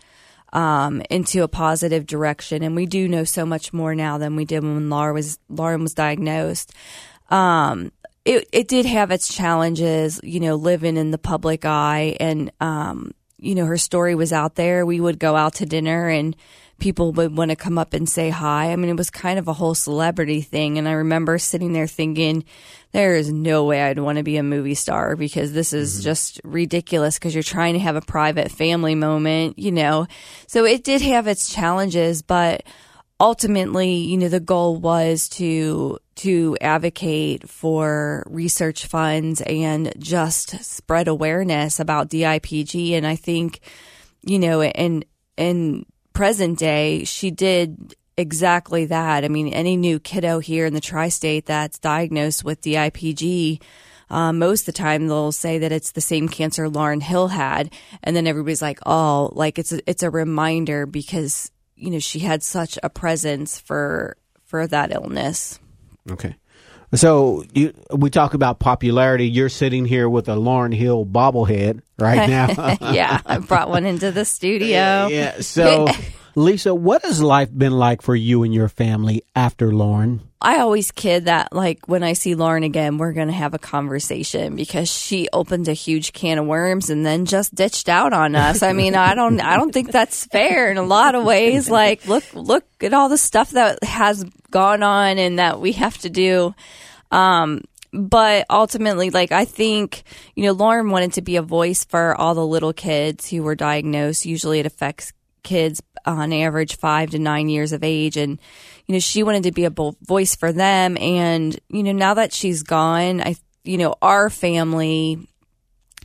um, 0.52 1.02
into 1.10 1.42
a 1.42 1.48
positive 1.48 2.06
direction, 2.06 2.62
and 2.62 2.74
we 2.74 2.86
do 2.86 3.08
know 3.08 3.24
so 3.24 3.44
much 3.44 3.72
more 3.72 3.94
now 3.94 4.16
than 4.16 4.36
we 4.36 4.44
did 4.44 4.62
when 4.62 4.88
Laura 4.88 5.12
was 5.12 5.38
Lauren 5.48 5.82
was 5.82 5.92
diagnosed. 5.92 6.72
Um, 7.28 7.92
it 8.26 8.48
it 8.52 8.68
did 8.68 8.84
have 8.86 9.10
its 9.10 9.32
challenges, 9.32 10.20
you 10.22 10.40
know, 10.40 10.56
living 10.56 10.96
in 10.96 11.12
the 11.12 11.18
public 11.18 11.64
eye, 11.64 12.16
and 12.18 12.50
um, 12.60 13.12
you 13.38 13.54
know, 13.54 13.64
her 13.64 13.78
story 13.78 14.14
was 14.14 14.32
out 14.32 14.56
there. 14.56 14.84
We 14.84 15.00
would 15.00 15.18
go 15.18 15.36
out 15.36 15.54
to 15.54 15.66
dinner 15.66 16.08
and 16.08 16.36
people 16.78 17.12
would 17.12 17.36
want 17.36 17.50
to 17.50 17.56
come 17.56 17.78
up 17.78 17.94
and 17.94 18.08
say 18.08 18.28
hi. 18.28 18.72
I 18.72 18.76
mean, 18.76 18.90
it 18.90 18.96
was 18.96 19.08
kind 19.08 19.38
of 19.38 19.48
a 19.48 19.52
whole 19.52 19.74
celebrity 19.74 20.42
thing. 20.42 20.76
And 20.76 20.86
I 20.88 20.92
remember 20.92 21.38
sitting 21.38 21.72
there 21.72 21.86
thinking, 21.86 22.44
there 22.92 23.14
is 23.14 23.32
no 23.32 23.64
way 23.64 23.82
I'd 23.82 23.98
want 23.98 24.18
to 24.18 24.24
be 24.24 24.36
a 24.36 24.42
movie 24.42 24.74
star 24.74 25.16
because 25.16 25.52
this 25.52 25.72
is 25.72 26.02
just 26.02 26.40
ridiculous 26.44 27.18
because 27.18 27.34
you're 27.34 27.42
trying 27.42 27.74
to 27.74 27.80
have 27.80 27.96
a 27.96 28.02
private 28.02 28.50
family 28.50 28.94
moment, 28.94 29.58
you 29.58 29.72
know. 29.72 30.06
So 30.48 30.64
it 30.64 30.84
did 30.84 31.00
have 31.02 31.26
its 31.26 31.52
challenges, 31.52 32.22
but 32.22 32.62
ultimately, 33.18 33.94
you 33.94 34.16
know, 34.16 34.28
the 34.28 34.40
goal 34.40 34.76
was 34.76 35.28
to 35.30 35.98
to 36.16 36.56
advocate 36.60 37.48
for 37.48 38.24
research 38.26 38.86
funds 38.86 39.42
and 39.42 39.92
just 39.98 40.64
spread 40.64 41.08
awareness 41.08 41.78
about 41.78 42.08
DIPG. 42.08 42.92
And 42.92 43.06
I 43.06 43.16
think, 43.16 43.60
you 44.22 44.38
know, 44.38 44.62
in 44.62 45.04
in 45.36 45.84
present 46.12 46.58
day, 46.58 47.04
she 47.04 47.30
did 47.30 47.94
exactly 48.16 48.86
that. 48.86 49.24
I 49.24 49.28
mean, 49.28 49.48
any 49.48 49.76
new 49.76 49.98
kiddo 49.98 50.38
here 50.38 50.64
in 50.64 50.72
the 50.72 50.80
tri-state 50.80 51.46
that's 51.46 51.78
diagnosed 51.78 52.44
with 52.44 52.62
DIPG. 52.62 53.60
Um, 54.08 54.38
most 54.38 54.60
of 54.60 54.66
the 54.66 54.72
time 54.72 55.08
they'll 55.08 55.32
say 55.32 55.58
that 55.58 55.72
it's 55.72 55.90
the 55.92 56.00
same 56.00 56.28
cancer 56.28 56.68
Lauren 56.68 57.00
Hill 57.00 57.26
had, 57.26 57.72
and 58.04 58.14
then 58.14 58.28
everybody's 58.28 58.62
like, 58.62 58.78
"Oh, 58.86 59.30
like 59.32 59.58
it's 59.58 59.72
a, 59.72 59.90
it's 59.90 60.04
a 60.04 60.10
reminder 60.10 60.86
because 60.86 61.50
you 61.76 61.90
know 61.90 61.98
she 61.98 62.18
had 62.20 62.42
such 62.42 62.78
a 62.82 62.90
presence 62.90 63.58
for 63.60 64.16
for 64.44 64.66
that 64.66 64.92
illness." 64.92 65.58
Okay. 66.10 66.36
So 66.94 67.44
you, 67.52 67.74
we 67.90 68.10
talk 68.10 68.34
about 68.34 68.58
popularity. 68.60 69.26
You're 69.28 69.48
sitting 69.48 69.84
here 69.84 70.08
with 70.08 70.28
a 70.28 70.36
Lauren 70.36 70.72
Hill 70.72 71.04
bobblehead 71.04 71.80
right 71.98 72.28
now. 72.28 72.76
yeah, 72.92 73.20
I 73.26 73.38
brought 73.38 73.68
one 73.68 73.84
into 73.84 74.12
the 74.12 74.24
studio. 74.36 75.08
yeah. 75.08 75.40
So, 75.40 75.88
Lisa, 76.38 76.74
what 76.74 77.02
has 77.02 77.22
life 77.22 77.48
been 77.50 77.72
like 77.72 78.02
for 78.02 78.14
you 78.14 78.42
and 78.42 78.52
your 78.52 78.68
family 78.68 79.22
after 79.34 79.72
Lauren? 79.72 80.20
I 80.38 80.58
always 80.58 80.90
kid 80.90 81.24
that 81.24 81.50
like 81.54 81.88
when 81.88 82.02
I 82.02 82.12
see 82.12 82.34
Lauren 82.34 82.62
again, 82.62 82.98
we're 82.98 83.14
going 83.14 83.28
to 83.28 83.32
have 83.32 83.54
a 83.54 83.58
conversation 83.58 84.54
because 84.54 84.90
she 84.92 85.30
opened 85.32 85.66
a 85.66 85.72
huge 85.72 86.12
can 86.12 86.36
of 86.36 86.44
worms 86.44 86.90
and 86.90 87.06
then 87.06 87.24
just 87.24 87.54
ditched 87.54 87.88
out 87.88 88.12
on 88.12 88.36
us. 88.36 88.62
I 88.62 88.74
mean, 88.74 88.94
I 88.94 89.14
don't, 89.14 89.40
I 89.40 89.56
don't 89.56 89.72
think 89.72 89.90
that's 89.90 90.26
fair 90.26 90.70
in 90.70 90.76
a 90.76 90.82
lot 90.82 91.14
of 91.14 91.24
ways. 91.24 91.70
Like, 91.70 92.06
look, 92.06 92.24
look 92.34 92.66
at 92.82 92.92
all 92.92 93.08
the 93.08 93.16
stuff 93.16 93.52
that 93.52 93.82
has 93.82 94.22
gone 94.50 94.82
on 94.82 95.16
and 95.16 95.38
that 95.38 95.58
we 95.58 95.72
have 95.72 95.96
to 95.98 96.10
do. 96.10 96.54
Um, 97.10 97.62
but 97.94 98.44
ultimately, 98.50 99.08
like 99.08 99.32
I 99.32 99.46
think, 99.46 100.02
you 100.34 100.44
know, 100.44 100.52
Lauren 100.52 100.90
wanted 100.90 101.14
to 101.14 101.22
be 101.22 101.36
a 101.36 101.42
voice 101.42 101.86
for 101.86 102.14
all 102.14 102.34
the 102.34 102.46
little 102.46 102.74
kids 102.74 103.30
who 103.30 103.42
were 103.42 103.54
diagnosed. 103.54 104.26
Usually, 104.26 104.60
it 104.60 104.66
affects 104.66 105.14
kids 105.42 105.80
on 106.06 106.32
average 106.32 106.76
five 106.76 107.10
to 107.10 107.18
nine 107.18 107.48
years 107.48 107.72
of 107.72 107.82
age, 107.82 108.16
and 108.16 108.38
you 108.86 108.94
know, 108.94 108.98
she 108.98 109.22
wanted 109.22 109.42
to 109.44 109.52
be 109.52 109.64
a 109.64 109.72
voice 110.02 110.36
for 110.36 110.52
them. 110.52 110.96
And 110.98 111.58
you 111.68 111.82
know, 111.82 111.92
now 111.92 112.14
that 112.14 112.32
she's 112.32 112.62
gone, 112.62 113.20
I, 113.20 113.36
you 113.64 113.78
know, 113.78 113.96
our 114.00 114.30
family, 114.30 115.26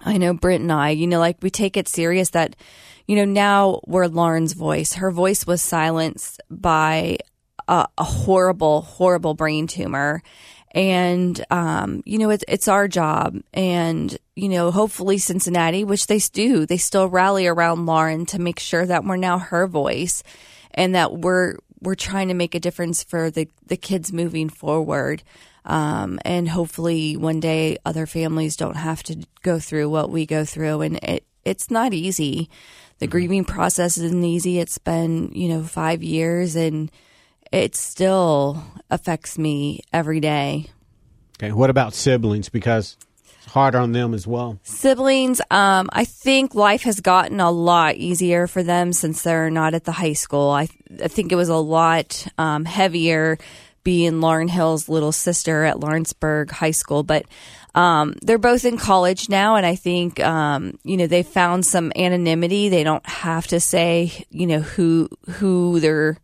I 0.01 0.17
know 0.17 0.33
Britt 0.33 0.61
and 0.61 0.71
I, 0.71 0.89
you 0.89 1.07
know, 1.07 1.19
like 1.19 1.37
we 1.41 1.49
take 1.49 1.77
it 1.77 1.87
serious 1.87 2.31
that, 2.31 2.55
you 3.07 3.15
know, 3.15 3.25
now 3.25 3.81
we're 3.85 4.07
Lauren's 4.07 4.53
voice. 4.53 4.93
Her 4.93 5.11
voice 5.11 5.45
was 5.45 5.61
silenced 5.61 6.41
by 6.49 7.17
a, 7.67 7.87
a 7.97 8.03
horrible, 8.03 8.81
horrible 8.81 9.33
brain 9.33 9.67
tumor 9.67 10.23
and 10.71 11.45
um, 11.51 12.01
you 12.05 12.17
know 12.17 12.29
it's 12.29 12.43
it's 12.47 12.67
our 12.67 12.87
job. 12.87 13.37
And 13.53 14.17
you 14.35 14.49
know 14.49 14.71
hopefully 14.71 15.17
cincinnati 15.17 15.83
which 15.83 16.07
they 16.07 16.19
do 16.19 16.65
they 16.65 16.77
still 16.77 17.07
rally 17.07 17.45
around 17.45 17.85
lauren 17.85 18.25
to 18.27 18.39
make 18.39 18.59
sure 18.59 18.85
that 18.85 19.03
we're 19.03 19.17
now 19.17 19.37
her 19.37 19.67
voice 19.67 20.23
and 20.73 20.95
that 20.95 21.13
we're 21.17 21.57
we're 21.81 21.95
trying 21.95 22.27
to 22.29 22.33
make 22.33 22.55
a 22.55 22.59
difference 22.59 23.03
for 23.03 23.29
the 23.29 23.49
the 23.65 23.77
kids 23.77 24.13
moving 24.13 24.49
forward. 24.49 25.23
Um, 25.63 26.19
and 26.25 26.49
hopefully 26.49 27.17
one 27.17 27.39
day 27.39 27.77
other 27.85 28.07
families 28.07 28.55
don't 28.55 28.75
have 28.75 29.03
to 29.03 29.23
go 29.43 29.59
through 29.59 29.89
what 29.89 30.09
we 30.09 30.25
go 30.25 30.45
through. 30.45 30.81
And 30.81 30.97
it 31.03 31.25
it's 31.43 31.69
not 31.69 31.93
easy. 31.93 32.49
The 32.99 33.05
mm-hmm. 33.07 33.11
grieving 33.11 33.45
process 33.45 33.97
isn't 33.97 34.23
easy. 34.23 34.59
It's 34.59 34.77
been 34.77 35.31
you 35.33 35.49
know 35.49 35.63
five 35.63 36.03
years 36.03 36.55
and 36.55 36.91
it 37.51 37.75
still 37.75 38.63
affects 38.89 39.37
me 39.37 39.81
every 39.91 40.19
day. 40.19 40.67
Okay. 41.37 41.51
What 41.51 41.69
about 41.69 41.93
siblings? 41.93 42.49
Because 42.49 42.97
it's 43.37 43.51
hard 43.51 43.75
on 43.75 43.91
them 43.91 44.13
as 44.13 44.27
well. 44.27 44.59
Siblings, 44.63 45.41
um, 45.49 45.89
I 45.91 46.05
think 46.05 46.53
life 46.53 46.83
has 46.83 46.99
gotten 46.99 47.39
a 47.39 47.51
lot 47.51 47.95
easier 47.95 48.47
for 48.47 48.63
them 48.63 48.93
since 48.93 49.23
they're 49.23 49.49
not 49.49 49.73
at 49.73 49.83
the 49.83 49.91
high 49.91 50.13
school. 50.13 50.49
I, 50.51 50.67
I 51.03 51.07
think 51.07 51.31
it 51.31 51.35
was 51.35 51.49
a 51.49 51.55
lot 51.55 52.27
um, 52.37 52.65
heavier 52.65 53.37
being 53.83 54.21
Lauren 54.21 54.47
Hill's 54.47 54.87
little 54.87 55.11
sister 55.11 55.63
at 55.63 55.79
Lawrenceburg 55.79 56.51
High 56.51 56.71
School, 56.71 57.01
but 57.01 57.25
um, 57.73 58.15
they're 58.21 58.37
both 58.37 58.65
in 58.65 58.77
college 58.77 59.27
now, 59.27 59.55
and 59.55 59.65
I 59.65 59.75
think 59.75 60.19
um, 60.19 60.77
you 60.83 60.97
know 60.97 61.07
they 61.07 61.23
found 61.23 61.65
some 61.65 61.91
anonymity. 61.95 62.69
They 62.69 62.83
don't 62.83 63.05
have 63.07 63.47
to 63.47 63.59
say 63.59 64.25
you 64.29 64.45
know 64.45 64.59
who 64.59 65.09
who 65.29 65.79
they're 65.79 66.17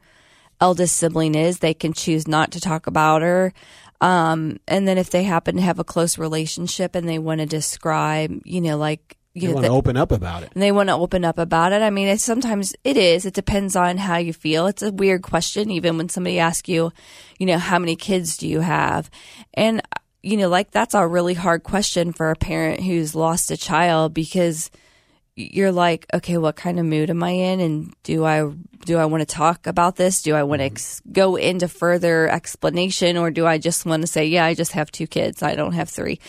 eldest 0.59 0.97
sibling 0.97 1.35
is. 1.35 1.59
They 1.59 1.73
can 1.73 1.93
choose 1.93 2.27
not 2.27 2.51
to 2.51 2.59
talk 2.59 2.87
about 2.87 3.21
her. 3.21 3.53
Um, 4.01 4.59
and 4.67 4.87
then 4.87 4.97
if 4.97 5.09
they 5.09 5.23
happen 5.23 5.55
to 5.55 5.61
have 5.61 5.79
a 5.79 5.83
close 5.83 6.17
relationship 6.17 6.95
and 6.95 7.07
they 7.07 7.19
want 7.19 7.39
to 7.41 7.45
describe, 7.45 8.41
you 8.45 8.61
know, 8.61 8.77
like, 8.77 9.17
you 9.33 9.49
they 9.49 9.53
want 9.53 9.65
to 9.65 9.71
open 9.71 9.97
up 9.97 10.11
about 10.11 10.43
it. 10.43 10.51
And 10.53 10.63
they 10.63 10.71
want 10.71 10.89
to 10.89 10.95
open 10.95 11.23
up 11.23 11.37
about 11.37 11.71
it. 11.73 11.81
I 11.81 11.89
mean, 11.89 12.07
it's, 12.07 12.23
sometimes 12.23 12.75
it 12.83 12.97
is. 12.97 13.25
It 13.25 13.33
depends 13.33 13.75
on 13.75 13.97
how 13.97 14.17
you 14.17 14.33
feel. 14.33 14.67
It's 14.67 14.81
a 14.81 14.91
weird 14.91 15.21
question, 15.21 15.69
even 15.71 15.97
when 15.97 16.09
somebody 16.09 16.39
asks 16.39 16.69
you, 16.69 16.91
you 17.37 17.45
know, 17.45 17.57
how 17.57 17.79
many 17.79 17.95
kids 17.95 18.37
do 18.37 18.47
you 18.47 18.61
have? 18.61 19.09
And, 19.53 19.81
you 20.23 20.37
know, 20.37 20.49
like 20.49 20.71
that's 20.71 20.95
a 20.95 21.07
really 21.07 21.35
hard 21.35 21.63
question 21.63 22.13
for 22.13 22.31
a 22.31 22.35
parent 22.35 22.81
who's 22.81 23.15
lost 23.15 23.51
a 23.51 23.57
child 23.57 24.13
because– 24.13 24.71
you're 25.37 25.71
like, 25.71 26.07
okay, 26.13 26.37
what 26.37 26.55
kind 26.55 26.79
of 26.79 26.85
mood 26.85 27.11
am 27.11 27.23
I 27.23 27.29
in, 27.29 27.59
and 27.59 27.93
do 28.01 28.25
I 28.25 28.49
do 28.85 28.97
I 28.97 29.05
want 29.05 29.21
to 29.21 29.35
talk 29.35 29.67
about 29.67 29.95
this? 29.95 30.23
Do 30.23 30.33
I 30.33 30.43
want 30.43 30.61
to 30.61 30.65
mm-hmm. 30.65 30.73
ex- 30.73 31.01
go 31.11 31.35
into 31.35 31.67
further 31.67 32.27
explanation, 32.27 33.17
or 33.17 33.29
do 33.29 33.45
I 33.45 33.59
just 33.59 33.85
want 33.85 34.01
to 34.01 34.07
say, 34.07 34.25
yeah, 34.25 34.45
I 34.45 34.55
just 34.55 34.71
have 34.71 34.91
two 34.91 35.05
kids, 35.05 35.43
I 35.43 35.55
don't 35.55 35.73
have 35.73 35.89
three? 35.89 36.19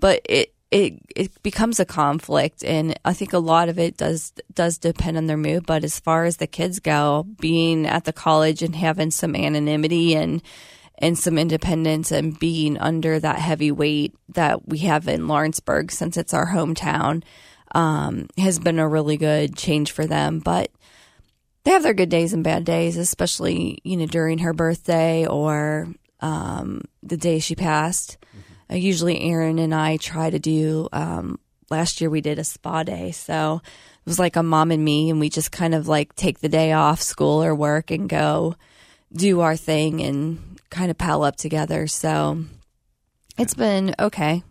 But 0.00 0.22
it 0.24 0.54
it 0.70 0.94
it 1.14 1.42
becomes 1.42 1.78
a 1.78 1.84
conflict, 1.84 2.64
and 2.64 2.98
I 3.04 3.12
think 3.12 3.34
a 3.34 3.38
lot 3.38 3.68
of 3.68 3.78
it 3.78 3.98
does 3.98 4.32
does 4.54 4.78
depend 4.78 5.18
on 5.18 5.26
their 5.26 5.36
mood. 5.36 5.66
But 5.66 5.84
as 5.84 6.00
far 6.00 6.24
as 6.24 6.38
the 6.38 6.46
kids 6.46 6.80
go, 6.80 7.26
being 7.38 7.86
at 7.86 8.04
the 8.04 8.14
college 8.14 8.62
and 8.62 8.74
having 8.74 9.10
some 9.10 9.36
anonymity 9.36 10.16
and 10.16 10.42
and 10.98 11.18
some 11.18 11.36
independence 11.36 12.10
and 12.12 12.38
being 12.38 12.78
under 12.78 13.20
that 13.20 13.38
heavy 13.38 13.72
weight 13.72 14.14
that 14.30 14.66
we 14.66 14.78
have 14.78 15.06
in 15.06 15.28
Lawrenceburg 15.28 15.90
since 15.90 16.16
it's 16.16 16.32
our 16.32 16.46
hometown 16.46 17.22
um, 17.74 18.28
has 18.38 18.58
been 18.58 18.78
a 18.78 18.88
really 18.88 19.16
good 19.16 19.56
change 19.56 19.92
for 19.92 20.06
them. 20.06 20.38
But 20.38 20.70
they 21.64 21.72
have 21.72 21.82
their 21.82 21.94
good 21.94 22.08
days 22.08 22.32
and 22.32 22.44
bad 22.44 22.64
days, 22.64 22.96
especially 22.96 23.78
you 23.84 23.96
know 23.96 24.06
during 24.06 24.38
her 24.38 24.52
birthday 24.52 25.26
or 25.26 25.88
um, 26.20 26.82
the 27.02 27.16
day 27.16 27.38
she 27.38 27.54
passed. 27.54 28.18
Mm-hmm. 28.20 28.72
Uh, 28.72 28.76
usually, 28.76 29.20
Aaron 29.20 29.58
and 29.58 29.74
I 29.74 29.96
try 29.96 30.30
to 30.30 30.38
do. 30.38 30.88
Um, 30.92 31.38
last 31.70 32.00
year 32.00 32.10
we 32.10 32.20
did 32.20 32.38
a 32.38 32.44
spa 32.44 32.82
day, 32.82 33.10
so 33.10 33.60
it 33.64 34.06
was 34.06 34.18
like 34.18 34.36
a 34.36 34.42
mom 34.42 34.70
and 34.70 34.84
me, 34.84 35.10
and 35.10 35.20
we 35.20 35.28
just 35.28 35.52
kind 35.52 35.74
of 35.74 35.88
like 35.88 36.14
take 36.14 36.40
the 36.40 36.48
day 36.48 36.72
off 36.72 37.02
school 37.02 37.42
or 37.42 37.54
work 37.54 37.90
and 37.90 38.08
go 38.08 38.54
do 39.12 39.40
our 39.40 39.56
thing 39.56 40.02
and 40.02 40.58
kind 40.70 40.90
of 40.90 40.98
pal 40.98 41.22
up 41.22 41.36
together. 41.36 41.86
So 41.86 42.44
it's 43.38 43.54
been 43.54 43.94
okay. 43.98 44.42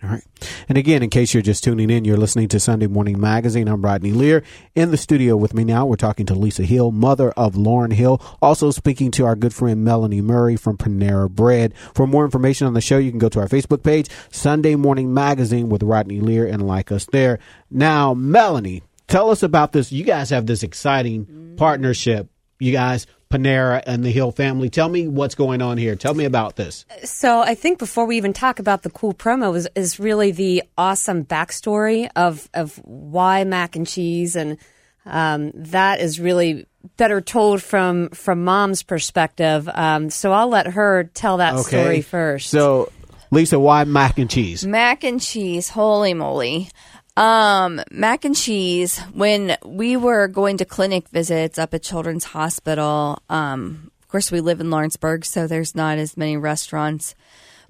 All 0.00 0.10
right. 0.10 0.22
And 0.68 0.78
again, 0.78 1.02
in 1.02 1.10
case 1.10 1.34
you're 1.34 1.42
just 1.42 1.64
tuning 1.64 1.90
in, 1.90 2.04
you're 2.04 2.16
listening 2.16 2.46
to 2.48 2.60
Sunday 2.60 2.86
Morning 2.86 3.20
Magazine. 3.20 3.66
I'm 3.66 3.82
Rodney 3.82 4.12
Lear. 4.12 4.44
In 4.76 4.92
the 4.92 4.96
studio 4.96 5.36
with 5.36 5.54
me 5.54 5.64
now, 5.64 5.86
we're 5.86 5.96
talking 5.96 6.24
to 6.26 6.34
Lisa 6.34 6.62
Hill, 6.62 6.92
mother 6.92 7.32
of 7.32 7.56
Lauren 7.56 7.90
Hill. 7.90 8.22
Also 8.40 8.70
speaking 8.70 9.10
to 9.12 9.26
our 9.26 9.34
good 9.34 9.52
friend 9.52 9.84
Melanie 9.84 10.20
Murray 10.20 10.54
from 10.54 10.76
Panera 10.76 11.28
Bread. 11.28 11.74
For 11.94 12.06
more 12.06 12.24
information 12.24 12.68
on 12.68 12.74
the 12.74 12.80
show, 12.80 12.98
you 12.98 13.10
can 13.10 13.18
go 13.18 13.28
to 13.28 13.40
our 13.40 13.48
Facebook 13.48 13.82
page, 13.82 14.08
Sunday 14.30 14.76
Morning 14.76 15.12
Magazine 15.12 15.68
with 15.68 15.82
Rodney 15.82 16.20
Lear, 16.20 16.46
and 16.46 16.64
like 16.64 16.92
us 16.92 17.06
there. 17.06 17.40
Now, 17.68 18.14
Melanie, 18.14 18.84
tell 19.08 19.30
us 19.30 19.42
about 19.42 19.72
this. 19.72 19.90
You 19.90 20.04
guys 20.04 20.30
have 20.30 20.46
this 20.46 20.62
exciting 20.62 21.54
partnership. 21.56 22.28
You 22.60 22.70
guys 22.70 23.08
Panera 23.30 23.82
and 23.86 24.04
the 24.04 24.10
Hill 24.10 24.32
family. 24.32 24.70
Tell 24.70 24.88
me 24.88 25.06
what's 25.06 25.34
going 25.34 25.60
on 25.60 25.78
here. 25.78 25.96
Tell 25.96 26.14
me 26.14 26.24
about 26.24 26.56
this. 26.56 26.84
So 27.04 27.40
I 27.40 27.54
think 27.54 27.78
before 27.78 28.06
we 28.06 28.16
even 28.16 28.32
talk 28.32 28.58
about 28.58 28.82
the 28.82 28.90
cool 28.90 29.12
promo 29.12 29.56
is, 29.56 29.68
is 29.74 30.00
really 30.00 30.30
the 30.30 30.62
awesome 30.76 31.24
backstory 31.24 32.08
of 32.16 32.48
of 32.54 32.76
why 32.84 33.44
mac 33.44 33.76
and 33.76 33.86
cheese, 33.86 34.36
and 34.36 34.56
um, 35.04 35.52
that 35.54 36.00
is 36.00 36.18
really 36.18 36.66
better 36.96 37.20
told 37.20 37.62
from 37.62 38.08
from 38.10 38.44
mom's 38.44 38.82
perspective. 38.82 39.68
Um, 39.72 40.10
so 40.10 40.32
I'll 40.32 40.48
let 40.48 40.68
her 40.68 41.04
tell 41.12 41.38
that 41.38 41.54
okay. 41.54 41.62
story 41.62 42.00
first. 42.02 42.50
So. 42.50 42.90
Lisa, 43.30 43.58
why 43.58 43.84
mac 43.84 44.16
and 44.16 44.30
cheese? 44.30 44.66
Mac 44.66 45.04
and 45.04 45.20
cheese, 45.20 45.68
holy 45.68 46.14
moly. 46.14 46.70
Um, 47.18 47.82
mac 47.90 48.24
and 48.24 48.36
cheese. 48.36 49.00
When 49.12 49.56
we 49.64 49.96
were 49.96 50.28
going 50.28 50.58
to 50.58 50.64
clinic 50.64 51.08
visits 51.08 51.58
up 51.58 51.74
at 51.74 51.82
Children's 51.82 52.22
Hospital, 52.22 53.20
um, 53.28 53.90
of 54.00 54.08
course, 54.08 54.30
we 54.30 54.40
live 54.40 54.60
in 54.60 54.70
Lawrenceburg, 54.70 55.24
so 55.24 55.48
there's 55.48 55.74
not 55.74 55.98
as 55.98 56.16
many 56.16 56.36
restaurants. 56.36 57.16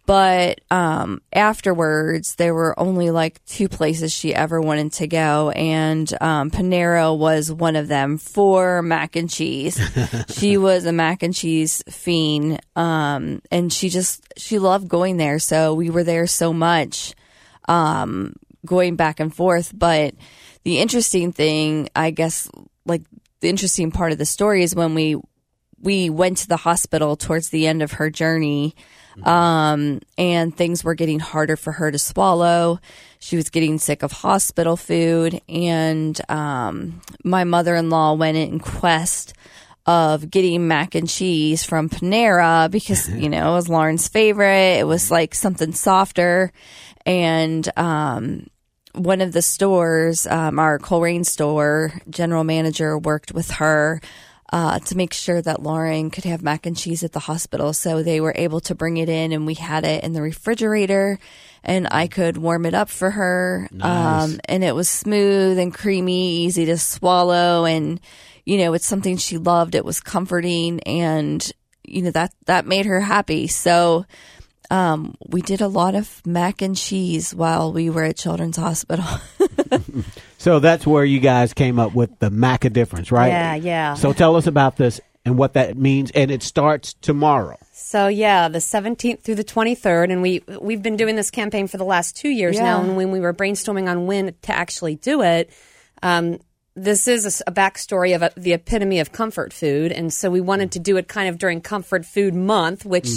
But 0.04 0.60
um, 0.70 1.22
afterwards, 1.32 2.34
there 2.34 2.52
were 2.52 2.78
only 2.78 3.10
like 3.10 3.42
two 3.46 3.70
places 3.70 4.12
she 4.12 4.34
ever 4.34 4.60
wanted 4.60 4.92
to 4.94 5.06
go, 5.06 5.48
and 5.52 6.12
um, 6.20 6.50
Panera 6.50 7.16
was 7.16 7.50
one 7.50 7.76
of 7.76 7.88
them 7.88 8.18
for 8.18 8.82
mac 8.82 9.16
and 9.16 9.30
cheese. 9.30 9.80
she 10.28 10.58
was 10.58 10.84
a 10.84 10.92
mac 10.92 11.22
and 11.22 11.34
cheese 11.34 11.82
fiend, 11.88 12.60
um, 12.76 13.40
and 13.50 13.72
she 13.72 13.88
just 13.88 14.22
she 14.36 14.58
loved 14.58 14.88
going 14.88 15.16
there. 15.16 15.38
So 15.38 15.72
we 15.72 15.88
were 15.88 16.04
there 16.04 16.26
so 16.26 16.52
much. 16.52 17.14
Um, 17.66 18.34
going 18.64 18.96
back 18.96 19.20
and 19.20 19.34
forth. 19.34 19.72
But 19.74 20.14
the 20.64 20.78
interesting 20.78 21.32
thing, 21.32 21.88
I 21.94 22.10
guess, 22.10 22.50
like 22.84 23.02
the 23.40 23.48
interesting 23.48 23.90
part 23.90 24.12
of 24.12 24.18
the 24.18 24.26
story 24.26 24.62
is 24.62 24.74
when 24.74 24.94
we 24.94 25.16
we 25.80 26.10
went 26.10 26.38
to 26.38 26.48
the 26.48 26.56
hospital 26.56 27.16
towards 27.16 27.50
the 27.50 27.66
end 27.66 27.82
of 27.82 27.92
her 27.92 28.10
journey, 28.10 28.74
um, 29.22 30.00
and 30.16 30.56
things 30.56 30.82
were 30.82 30.94
getting 30.94 31.20
harder 31.20 31.56
for 31.56 31.72
her 31.72 31.90
to 31.90 31.98
swallow. 31.98 32.80
She 33.18 33.36
was 33.36 33.50
getting 33.50 33.78
sick 33.78 34.02
of 34.02 34.12
hospital 34.12 34.76
food, 34.76 35.40
and 35.48 36.20
um, 36.28 37.00
my 37.24 37.44
mother 37.44 37.74
in 37.74 37.90
law 37.90 38.14
went 38.14 38.36
in 38.36 38.58
quest 38.58 39.34
of 39.86 40.30
getting 40.30 40.68
mac 40.68 40.94
and 40.94 41.08
cheese 41.08 41.64
from 41.64 41.88
Panera 41.88 42.70
because 42.70 43.08
you 43.22 43.28
know 43.28 43.52
it 43.52 43.54
was 43.54 43.68
Lauren's 43.68 44.08
favorite. 44.08 44.78
It 44.78 44.86
was 44.86 45.10
like 45.10 45.34
something 45.34 45.72
softer, 45.72 46.52
and 47.08 47.66
um, 47.78 48.48
one 48.92 49.22
of 49.22 49.32
the 49.32 49.40
stores, 49.40 50.26
um, 50.26 50.58
our 50.58 50.78
Colerain 50.78 51.24
store 51.24 51.94
general 52.10 52.44
manager, 52.44 52.98
worked 52.98 53.32
with 53.32 53.52
her 53.52 54.02
uh, 54.52 54.78
to 54.80 54.94
make 54.94 55.14
sure 55.14 55.40
that 55.40 55.62
Lauren 55.62 56.10
could 56.10 56.24
have 56.24 56.42
mac 56.42 56.66
and 56.66 56.76
cheese 56.76 57.02
at 57.02 57.12
the 57.12 57.20
hospital. 57.20 57.72
So 57.72 58.02
they 58.02 58.20
were 58.20 58.34
able 58.36 58.60
to 58.60 58.74
bring 58.74 58.98
it 58.98 59.08
in, 59.08 59.32
and 59.32 59.46
we 59.46 59.54
had 59.54 59.86
it 59.86 60.04
in 60.04 60.12
the 60.12 60.20
refrigerator, 60.20 61.18
and 61.64 61.88
I 61.90 62.08
could 62.08 62.36
warm 62.36 62.66
it 62.66 62.74
up 62.74 62.90
for 62.90 63.10
her. 63.10 63.68
Nice. 63.72 64.24
Um, 64.24 64.40
and 64.44 64.62
it 64.62 64.74
was 64.74 64.90
smooth 64.90 65.58
and 65.58 65.72
creamy, 65.72 66.44
easy 66.44 66.66
to 66.66 66.76
swallow, 66.76 67.64
and 67.64 68.00
you 68.44 68.58
know, 68.58 68.74
it's 68.74 68.86
something 68.86 69.16
she 69.16 69.38
loved. 69.38 69.74
It 69.74 69.84
was 69.84 70.00
comforting, 70.00 70.80
and 70.80 71.50
you 71.84 72.02
know 72.02 72.10
that 72.10 72.34
that 72.44 72.66
made 72.66 72.84
her 72.84 73.00
happy. 73.00 73.46
So 73.46 74.04
um, 74.70 75.14
we 75.26 75.40
did 75.42 75.60
a 75.60 75.68
lot 75.68 75.94
of 75.94 76.20
mac 76.26 76.62
and 76.62 76.76
cheese 76.76 77.34
while 77.34 77.72
we 77.72 77.90
were 77.90 78.04
at 78.04 78.16
Children's 78.16 78.56
Hospital. 78.56 79.06
So 80.38 80.60
that's 80.60 80.86
where 80.86 81.04
you 81.04 81.18
guys 81.18 81.52
came 81.52 81.80
up 81.80 81.94
with 81.94 82.16
the 82.20 82.30
Mac 82.30 82.64
A 82.64 82.70
Difference, 82.70 83.10
right? 83.10 83.26
Yeah, 83.28 83.54
yeah. 83.56 83.94
So 83.94 84.12
tell 84.12 84.36
us 84.36 84.46
about 84.46 84.76
this 84.76 85.00
and 85.24 85.36
what 85.36 85.54
that 85.54 85.76
means. 85.76 86.12
And 86.12 86.30
it 86.30 86.44
starts 86.44 86.94
tomorrow. 86.94 87.58
So 87.72 88.06
yeah, 88.06 88.48
the 88.48 88.60
17th 88.60 89.20
through 89.22 89.34
the 89.34 89.44
23rd, 89.44 90.12
and 90.12 90.22
we 90.22 90.44
we've 90.60 90.82
been 90.82 90.96
doing 90.96 91.16
this 91.16 91.30
campaign 91.32 91.66
for 91.66 91.76
the 91.76 91.84
last 91.84 92.16
two 92.16 92.28
years 92.28 92.54
Yeah. 92.56 92.62
now. 92.62 92.82
And 92.82 92.96
when 92.96 93.10
we 93.10 93.18
were 93.18 93.34
brainstorming 93.34 93.90
on 93.90 94.06
when 94.06 94.32
to 94.42 94.52
actually 94.52 94.94
do 94.94 95.22
it, 95.22 95.50
um, 96.04 96.38
this 96.76 97.08
is 97.08 97.42
a 97.44 97.52
backstory 97.52 98.14
of 98.14 98.22
a, 98.22 98.30
the 98.36 98.52
epitome 98.52 99.00
of 99.00 99.10
comfort 99.10 99.52
food, 99.52 99.90
and 99.90 100.12
so 100.12 100.30
we 100.30 100.40
wanted 100.40 100.70
to 100.72 100.78
do 100.78 100.96
it 100.98 101.08
kind 101.08 101.28
of 101.28 101.38
during 101.38 101.60
Comfort 101.60 102.06
Food 102.06 102.34
Month, 102.34 102.84
which. 102.84 103.08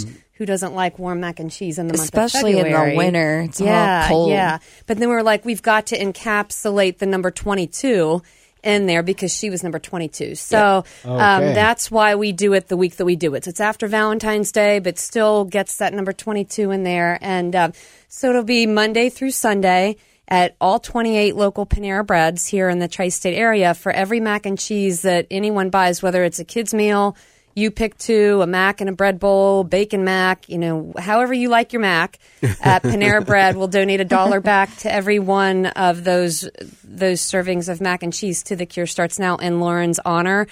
Who 0.41 0.48
doesn't 0.48 0.74
like 0.74 0.98
warm 0.98 1.19
mac 1.19 1.39
and 1.39 1.51
cheese 1.51 1.77
in 1.77 1.88
the 1.88 1.93
month 1.95 2.05
Especially 2.05 2.57
in 2.57 2.71
the 2.71 2.95
winter. 2.98 3.41
It's 3.41 3.62
all 3.62 3.67
yeah, 3.67 4.07
cold. 4.07 4.31
Yeah, 4.31 4.57
but 4.88 4.98
then 4.98 5.07
we 5.07 5.13
were 5.13 5.21
like, 5.21 5.45
we've 5.45 5.62
got 5.62 5.86
to 5.88 6.00
encapsulate 6.00 6.98
the 6.98 7.05
number 7.05 7.29
22 7.29 8.24
in 8.63 8.88
there 8.88 9.03
because 9.03 9.36
she 9.36 9.51
was 9.51 9.62
number 9.62 9.77
22. 9.77 10.33
So 10.33 10.83
um, 11.05 11.12
Okay. 11.12 11.53
that's 11.53 11.91
why 11.91 12.15
we 12.15 12.31
do 12.31 12.53
it 12.53 12.69
the 12.69 12.75
week 12.75 12.95
that 12.95 13.05
we 13.05 13.15
do 13.15 13.36
it. 13.36 13.43
So 13.45 13.50
it's 13.50 13.60
after 13.60 13.88
Valentine's 13.88 14.51
Day, 14.51 14.79
but 14.79 14.98
still 14.98 15.45
gets 15.45 15.77
that 15.77 15.93
number 15.93 16.12
22 16.12 16.71
in 16.71 16.81
there. 16.81 17.19
And 17.21 17.55
um, 17.55 17.74
so 18.07 18.31
it'll 18.31 18.41
be 18.41 18.65
Monday 18.65 19.10
through 19.10 19.31
Sunday 19.31 19.98
at 20.27 20.55
all 20.60 20.79
28 20.79 21.36
local 21.36 21.67
Panera 21.67 22.03
Breads 22.03 22.48
here 22.48 22.67
in 22.67 22.79
the 22.79 22.88
tri 22.88 23.10
state 23.10 23.36
area 23.38 23.75
for 23.75 23.91
every 23.91 24.19
mac 24.19 24.48
and 24.48 24.57
cheese 24.57 25.03
that 25.03 25.27
anyone 25.29 25.69
buys, 25.69 26.01
whether 26.01 26.24
it's 26.24 26.39
a 26.39 26.45
kid's 26.45 26.74
meal. 26.74 27.15
You 27.53 27.72
pick 27.72 27.98
two, 27.98 28.41
a 28.41 28.48
mac 28.48 28.81
and 28.81 28.89
a 28.89 28.93
bread 28.93 29.20
bowl, 29.20 29.63
bacon 29.63 30.03
mac, 30.03 30.48
you 30.48 30.58
know, 30.58 30.93
however 30.98 31.34
you 31.34 31.50
like 31.50 31.74
your 31.74 31.81
mac. 31.81 32.20
At 32.62 32.84
Panera 32.84 33.25
Bread, 33.25 33.55
we'll 33.55 33.67
donate 33.67 34.01
a 34.01 34.05
dollar 34.05 34.39
back 34.39 34.75
to 34.77 34.91
every 34.91 35.20
one 35.20 35.67
of 35.67 36.03
those 36.03 36.50
those 36.84 37.22
servings 37.22 37.70
of 37.70 37.81
mac 37.81 38.03
and 38.03 38.13
cheese 38.13 38.43
to 38.43 38.55
the 38.55 38.65
Cure 38.65 38.86
Starts 38.86 39.20
Now 39.20 39.38
in 39.38 39.60
Lauren's 39.60 40.00
honor. 40.00 40.48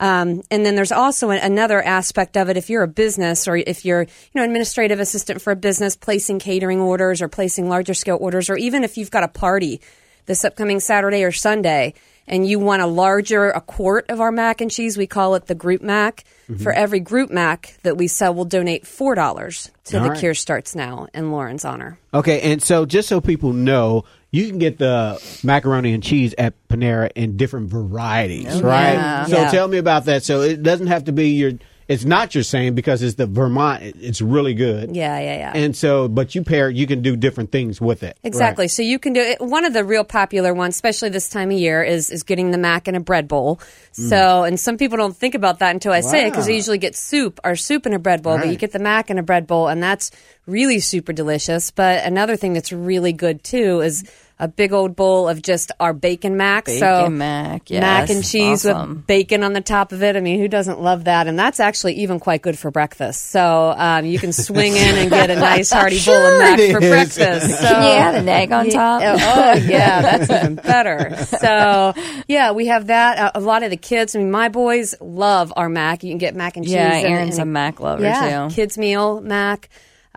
Um, 0.00 0.42
and 0.50 0.64
then 0.64 0.74
there's 0.74 0.92
also 0.92 1.30
an, 1.30 1.38
another 1.38 1.82
aspect 1.82 2.36
of 2.36 2.48
it. 2.48 2.56
If 2.56 2.70
you're 2.70 2.82
a 2.82 2.88
business 2.88 3.48
or 3.48 3.56
if 3.56 3.84
you're, 3.84 4.02
you 4.02 4.08
know, 4.34 4.44
administrative 4.44 5.00
assistant 5.00 5.42
for 5.42 5.52
a 5.52 5.56
business, 5.56 5.96
placing 5.96 6.38
catering 6.38 6.80
orders 6.80 7.22
or 7.22 7.28
placing 7.28 7.68
larger 7.68 7.94
scale 7.94 8.18
orders, 8.20 8.50
or 8.50 8.56
even 8.56 8.84
if 8.84 8.96
you've 8.96 9.10
got 9.10 9.24
a 9.24 9.28
party 9.28 9.80
this 10.26 10.44
upcoming 10.44 10.78
Saturday 10.78 11.24
or 11.24 11.32
Sunday, 11.32 11.94
and 12.28 12.46
you 12.46 12.58
want 12.58 12.82
a 12.82 12.86
larger 12.86 13.50
a 13.50 13.60
quart 13.60 14.06
of 14.10 14.20
our 14.20 14.30
mac 14.30 14.60
and 14.60 14.70
cheese, 14.70 14.96
we 14.96 15.06
call 15.06 15.34
it 15.34 15.46
the 15.46 15.54
group 15.54 15.82
mac. 15.82 16.24
Mm-hmm. 16.48 16.62
For 16.62 16.72
every 16.72 17.00
group 17.00 17.30
mac 17.30 17.76
that 17.82 17.96
we 17.96 18.06
sell, 18.08 18.32
we'll 18.34 18.44
donate 18.44 18.86
four 18.86 19.14
dollars 19.14 19.70
to 19.84 19.96
All 19.98 20.04
the 20.04 20.10
right. 20.10 20.18
Cure 20.18 20.34
Starts 20.34 20.74
Now 20.74 21.08
in 21.12 21.32
Lauren's 21.32 21.64
honor. 21.64 21.98
Okay, 22.14 22.40
and 22.52 22.62
so 22.62 22.86
just 22.86 23.08
so 23.08 23.20
people 23.20 23.52
know, 23.52 24.04
you 24.30 24.46
can 24.48 24.58
get 24.58 24.78
the 24.78 25.20
macaroni 25.42 25.92
and 25.92 26.02
cheese 26.02 26.34
at 26.38 26.54
Panera 26.68 27.10
in 27.14 27.36
different 27.36 27.68
varieties, 27.70 28.46
oh, 28.48 28.60
right? 28.62 28.92
yeah. 28.92 29.24
So 29.26 29.36
Yeah. 29.38 29.50
tell 29.50 29.68
me 29.68 29.78
about 29.78 30.04
that. 30.06 30.22
So 30.22 30.42
it 30.42 30.62
doesn't 30.62 30.86
have 30.88 31.04
to 31.04 31.12
be 31.12 31.30
your. 31.30 31.52
It's 31.88 32.04
not 32.04 32.34
your 32.34 32.44
same 32.44 32.74
because 32.74 33.02
it's 33.02 33.14
the 33.14 33.26
Vermont. 33.26 33.82
It's 33.82 34.20
really 34.20 34.52
good. 34.52 34.94
Yeah, 34.94 35.18
yeah, 35.18 35.36
yeah. 35.38 35.52
And 35.54 35.74
so, 35.74 36.06
but 36.06 36.34
you 36.34 36.44
pair, 36.44 36.68
you 36.68 36.86
can 36.86 37.00
do 37.00 37.16
different 37.16 37.50
things 37.50 37.80
with 37.80 38.02
it. 38.02 38.18
Exactly. 38.22 38.64
Right. 38.64 38.70
So 38.70 38.82
you 38.82 38.98
can 38.98 39.14
do 39.14 39.20
it. 39.20 39.40
One 39.40 39.64
of 39.64 39.72
the 39.72 39.84
real 39.84 40.04
popular 40.04 40.52
ones, 40.52 40.74
especially 40.74 41.08
this 41.08 41.30
time 41.30 41.50
of 41.50 41.56
year, 41.56 41.82
is 41.82 42.10
is 42.10 42.24
getting 42.24 42.50
the 42.50 42.58
mac 42.58 42.88
in 42.88 42.94
a 42.94 43.00
bread 43.00 43.26
bowl. 43.26 43.56
Mm. 43.94 44.08
So, 44.10 44.44
and 44.44 44.60
some 44.60 44.76
people 44.76 44.98
don't 44.98 45.16
think 45.16 45.34
about 45.34 45.60
that 45.60 45.70
until 45.70 45.92
I 45.92 46.00
say 46.00 46.26
it 46.26 46.30
because 46.30 46.46
they 46.46 46.56
usually 46.56 46.78
get 46.78 46.94
soup 46.94 47.40
or 47.42 47.56
soup 47.56 47.86
in 47.86 47.94
a 47.94 47.98
bread 47.98 48.22
bowl, 48.22 48.36
but 48.36 48.48
you 48.48 48.56
get 48.56 48.72
the 48.72 48.78
mac 48.78 49.08
in 49.08 49.18
a 49.18 49.22
bread 49.22 49.46
bowl, 49.46 49.68
and 49.68 49.82
that's 49.82 50.10
really 50.48 50.80
super 50.80 51.12
delicious. 51.12 51.70
But 51.70 52.04
another 52.04 52.36
thing 52.36 52.54
that's 52.54 52.72
really 52.72 53.12
good 53.12 53.44
too 53.44 53.80
is 53.80 54.08
a 54.40 54.46
big 54.46 54.72
old 54.72 54.94
bowl 54.94 55.28
of 55.28 55.42
just 55.42 55.72
our 55.80 55.92
bacon 55.92 56.36
mac. 56.36 56.66
Bacon 56.66 56.78
so 56.78 57.08
mac, 57.10 57.68
mac 57.70 58.08
and 58.08 58.24
cheese 58.24 58.64
awesome. 58.64 58.88
with 58.90 59.06
bacon 59.08 59.42
on 59.42 59.52
the 59.52 59.60
top 59.60 59.90
of 59.90 60.00
it. 60.04 60.14
I 60.14 60.20
mean, 60.20 60.38
who 60.38 60.46
doesn't 60.46 60.80
love 60.80 61.04
that? 61.04 61.26
And 61.26 61.36
that's 61.36 61.58
actually 61.58 61.94
even 61.94 62.20
quite 62.20 62.40
good 62.40 62.56
for 62.56 62.70
breakfast. 62.70 63.30
So 63.30 63.74
um, 63.76 64.04
you 64.06 64.16
can 64.20 64.32
swing 64.32 64.76
in 64.76 64.94
and 64.94 65.10
get 65.10 65.30
a 65.30 65.34
nice 65.40 65.72
hearty 65.72 65.98
bowl 66.04 66.14
of 66.14 66.38
mac 66.38 66.56
for 66.56 66.80
is. 66.80 66.88
breakfast. 67.16 67.58
So, 67.58 67.66
Can 67.68 67.82
you 67.82 67.98
add 67.98 68.14
an 68.14 68.28
egg 68.28 68.52
on 68.52 68.70
top? 68.70 69.00
yeah, 69.00 69.16
oh 69.18 69.54
yeah, 69.68 70.02
that's 70.02 70.30
even 70.30 70.54
better. 70.54 71.16
So 71.38 71.92
yeah, 72.28 72.52
we 72.52 72.66
have 72.66 72.86
that. 72.86 73.18
Uh, 73.18 73.30
a 73.34 73.40
lot 73.40 73.62
of 73.64 73.70
the 73.70 73.76
kids. 73.76 74.14
I 74.14 74.20
mean, 74.20 74.30
my 74.30 74.48
boys 74.48 74.94
love 75.00 75.52
our 75.56 75.68
mac. 75.68 76.04
You 76.04 76.10
can 76.10 76.18
get 76.18 76.34
mac 76.36 76.56
and 76.56 76.64
cheese. 76.64 76.74
Yeah, 76.74 76.94
and- 76.94 77.06
Aaron's 77.06 77.38
and 77.38 77.48
a 77.48 77.52
mac 77.52 77.80
lover 77.80 78.02
yeah, 78.04 78.48
too. 78.48 78.54
kids 78.54 78.78
meal 78.78 79.20
mac. 79.20 79.68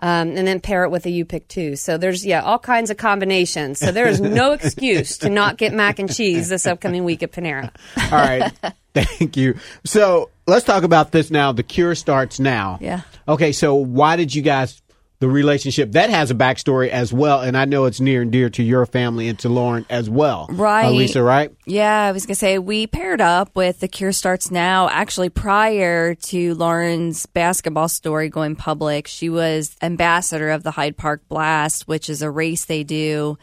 Um, 0.02 0.36
and 0.36 0.48
then 0.48 0.58
pair 0.58 0.82
it 0.82 0.90
with 0.90 1.06
a 1.06 1.10
You 1.10 1.24
Pick 1.24 1.46
Two. 1.46 1.76
So 1.76 1.96
there's 1.96 2.26
yeah 2.26 2.42
all 2.42 2.58
kinds 2.58 2.90
of 2.90 2.96
combinations. 2.96 3.78
So 3.78 3.92
there 3.92 4.08
is 4.08 4.20
no 4.20 4.50
excuse 4.60 5.18
to 5.18 5.30
not 5.30 5.56
get 5.58 5.72
mac 5.72 6.00
and 6.00 6.12
cheese 6.12 6.48
this 6.48 6.66
upcoming 6.66 7.04
week 7.04 7.22
at 7.22 7.30
Panera. 7.30 7.70
All 7.96 8.10
right. 8.10 8.52
Thank 8.94 9.36
you. 9.36 9.58
So 9.84 10.30
let's 10.46 10.64
talk 10.66 10.82
about 10.82 11.12
this 11.12 11.30
now. 11.30 11.52
The 11.52 11.62
cure 11.62 11.94
starts 11.94 12.40
now. 12.40 12.78
Yeah. 12.80 13.02
Okay. 13.28 13.52
So 13.52 13.76
why 13.76 14.16
did 14.16 14.34
you 14.34 14.42
guys? 14.42 14.82
The 15.22 15.28
relationship 15.28 15.92
that 15.92 16.10
has 16.10 16.32
a 16.32 16.34
backstory 16.34 16.88
as 16.88 17.12
well, 17.12 17.42
and 17.42 17.56
I 17.56 17.64
know 17.64 17.84
it's 17.84 18.00
near 18.00 18.22
and 18.22 18.32
dear 18.32 18.50
to 18.50 18.62
your 18.64 18.84
family 18.86 19.28
and 19.28 19.38
to 19.38 19.48
Lauren 19.48 19.86
as 19.88 20.10
well. 20.10 20.48
Right. 20.50 20.86
uh, 20.86 20.90
Lisa, 20.90 21.22
right? 21.22 21.52
Yeah, 21.64 22.06
I 22.06 22.10
was 22.10 22.26
gonna 22.26 22.34
say 22.34 22.58
we 22.58 22.88
paired 22.88 23.20
up 23.20 23.54
with 23.54 23.78
the 23.78 23.86
Cure 23.86 24.10
Starts 24.10 24.50
Now. 24.50 24.88
Actually, 24.88 25.28
prior 25.28 26.16
to 26.16 26.54
Lauren's 26.54 27.26
basketball 27.26 27.88
story 27.88 28.30
going 28.30 28.56
public, 28.56 29.06
she 29.06 29.28
was 29.28 29.76
ambassador 29.80 30.50
of 30.50 30.64
the 30.64 30.72
Hyde 30.72 30.96
Park 30.96 31.22
Blast, 31.28 31.86
which 31.86 32.10
is 32.10 32.20
a 32.20 32.28
race 32.28 32.64
they 32.64 32.82
do 32.82 33.38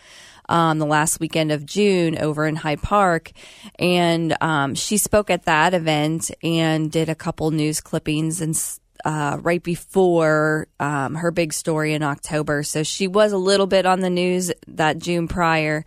um, 0.50 0.80
the 0.80 0.86
last 0.86 1.22
weekend 1.22 1.50
of 1.50 1.66
June 1.66 2.18
over 2.18 2.46
in 2.46 2.58
Hyde 2.58 2.82
Park, 2.82 3.32
and 3.78 4.36
um, 4.42 4.76
she 4.76 4.98
spoke 4.98 5.30
at 5.30 5.46
that 5.46 5.74
event 5.74 6.30
and 6.44 6.92
did 6.92 7.08
a 7.08 7.16
couple 7.16 7.50
news 7.52 7.80
clippings 7.80 8.42
and. 8.42 8.62
Uh, 9.06 9.38
right 9.42 9.64
before 9.64 10.68
um, 10.80 11.16
her 11.16 11.32
big 11.32 11.54
story 11.54 11.94
in 11.94 12.04
October. 12.04 12.64
So 12.64 12.84
she 12.84 13.08
was 13.08 13.32
a 13.32 13.38
little 13.38 13.68
bit 13.68 13.86
on 13.86 14.02
the 14.02 14.10
news 14.10 14.52
that 14.68 15.00
June 15.00 15.30
prior. 15.30 15.86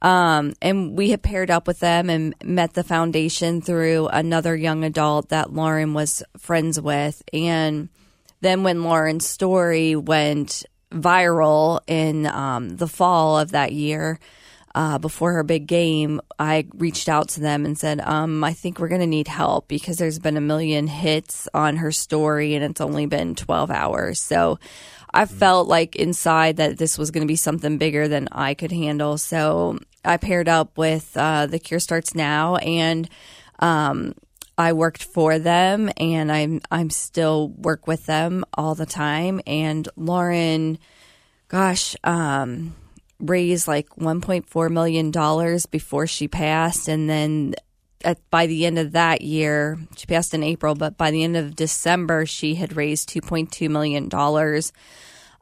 Um, 0.00 0.54
and 0.60 0.96
we 0.96 1.10
had 1.10 1.22
paired 1.22 1.50
up 1.50 1.66
with 1.66 1.80
them 1.80 2.10
and 2.10 2.34
met 2.44 2.74
the 2.74 2.84
foundation 2.84 3.62
through 3.62 4.08
another 4.08 4.54
young 4.54 4.84
adult 4.84 5.30
that 5.30 5.52
Lauren 5.52 5.94
was 5.94 6.22
friends 6.38 6.78
with. 6.80 7.22
And 7.32 7.88
then 8.40 8.62
when 8.62 8.84
Lauren's 8.84 9.26
story 9.26 9.96
went 9.96 10.64
viral 10.92 11.80
in 11.86 12.26
um, 12.26 12.76
the 12.76 12.86
fall 12.86 13.38
of 13.38 13.52
that 13.52 13.72
year, 13.72 14.20
uh, 14.74 14.98
before 14.98 15.32
her 15.32 15.44
big 15.44 15.66
game, 15.66 16.20
I 16.38 16.66
reached 16.74 17.08
out 17.08 17.28
to 17.30 17.40
them 17.40 17.64
and 17.64 17.78
said, 17.78 18.00
um, 18.00 18.42
I 18.42 18.52
think 18.52 18.78
we're 18.78 18.88
going 18.88 19.00
to 19.00 19.06
need 19.06 19.28
help 19.28 19.68
because 19.68 19.98
there's 19.98 20.18
been 20.18 20.36
a 20.36 20.40
million 20.40 20.88
hits 20.88 21.48
on 21.54 21.76
her 21.76 21.92
story 21.92 22.54
and 22.54 22.64
it's 22.64 22.80
only 22.80 23.06
been 23.06 23.36
12 23.36 23.70
hours. 23.70 24.20
So 24.20 24.58
I 25.12 25.26
felt 25.26 25.68
like 25.68 25.94
inside 25.94 26.56
that 26.56 26.76
this 26.76 26.98
was 26.98 27.12
going 27.12 27.22
to 27.22 27.30
be 27.30 27.36
something 27.36 27.78
bigger 27.78 28.08
than 28.08 28.28
I 28.32 28.54
could 28.54 28.72
handle. 28.72 29.16
So 29.16 29.78
I 30.04 30.16
paired 30.16 30.48
up 30.48 30.76
with 30.76 31.16
uh, 31.16 31.46
The 31.46 31.60
Cure 31.60 31.78
Starts 31.78 32.16
Now 32.16 32.56
and 32.56 33.08
um, 33.60 34.14
I 34.58 34.72
worked 34.72 35.04
for 35.04 35.38
them 35.38 35.90
and 35.96 36.32
I'm 36.32 36.60
I'm 36.70 36.90
still 36.90 37.48
work 37.48 37.86
with 37.86 38.06
them 38.06 38.44
all 38.54 38.74
the 38.74 38.86
time. 38.86 39.40
And 39.46 39.88
Lauren, 39.96 40.78
gosh, 41.48 41.96
um, 42.02 42.74
raised 43.24 43.68
like 43.68 43.88
1.4 43.90 44.70
million 44.70 45.10
dollars 45.10 45.66
before 45.66 46.06
she 46.06 46.28
passed, 46.28 46.88
and 46.88 47.08
then 47.08 47.54
at, 48.04 48.18
by 48.30 48.46
the 48.46 48.66
end 48.66 48.78
of 48.78 48.92
that 48.92 49.22
year, 49.22 49.78
she 49.96 50.06
passed 50.06 50.34
in 50.34 50.42
April, 50.42 50.74
but 50.74 50.96
by 50.96 51.10
the 51.10 51.24
end 51.24 51.36
of 51.36 51.56
December, 51.56 52.26
she 52.26 52.54
had 52.54 52.76
raised 52.76 53.08
2.2 53.08 53.68
million 53.70 54.08
dollars 54.08 54.72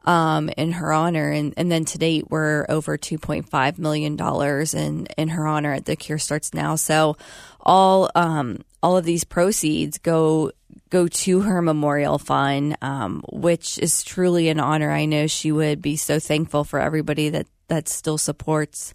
um, 0.05 0.49
in 0.57 0.73
her 0.73 0.91
honor, 0.91 1.31
and, 1.31 1.53
and 1.55 1.71
then 1.71 1.85
to 1.85 1.97
date, 1.97 2.29
we're 2.29 2.65
over 2.67 2.97
2.5 2.97 3.77
million 3.77 4.15
dollars 4.15 4.73
in 4.73 5.07
in 5.17 5.29
her 5.29 5.47
honor 5.47 5.73
at 5.73 5.85
the 5.85 5.95
Cure 5.95 6.17
Starts 6.17 6.53
Now. 6.53 6.75
So 6.75 7.17
all 7.61 8.09
um, 8.15 8.59
all 8.81 8.97
of 8.97 9.05
these 9.05 9.23
proceeds 9.23 9.97
go 9.97 10.51
go 10.89 11.07
to 11.07 11.41
her 11.41 11.61
memorial 11.61 12.17
fund, 12.17 12.77
um, 12.81 13.23
which 13.31 13.79
is 13.79 14.03
truly 14.03 14.49
an 14.49 14.59
honor. 14.59 14.91
I 14.91 15.05
know 15.05 15.27
she 15.27 15.51
would 15.51 15.81
be 15.81 15.95
so 15.95 16.19
thankful 16.19 16.63
for 16.63 16.79
everybody 16.79 17.29
that 17.29 17.47
that 17.67 17.87
still 17.89 18.17
supports 18.17 18.93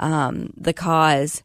um, 0.00 0.52
the 0.56 0.72
cause. 0.72 1.42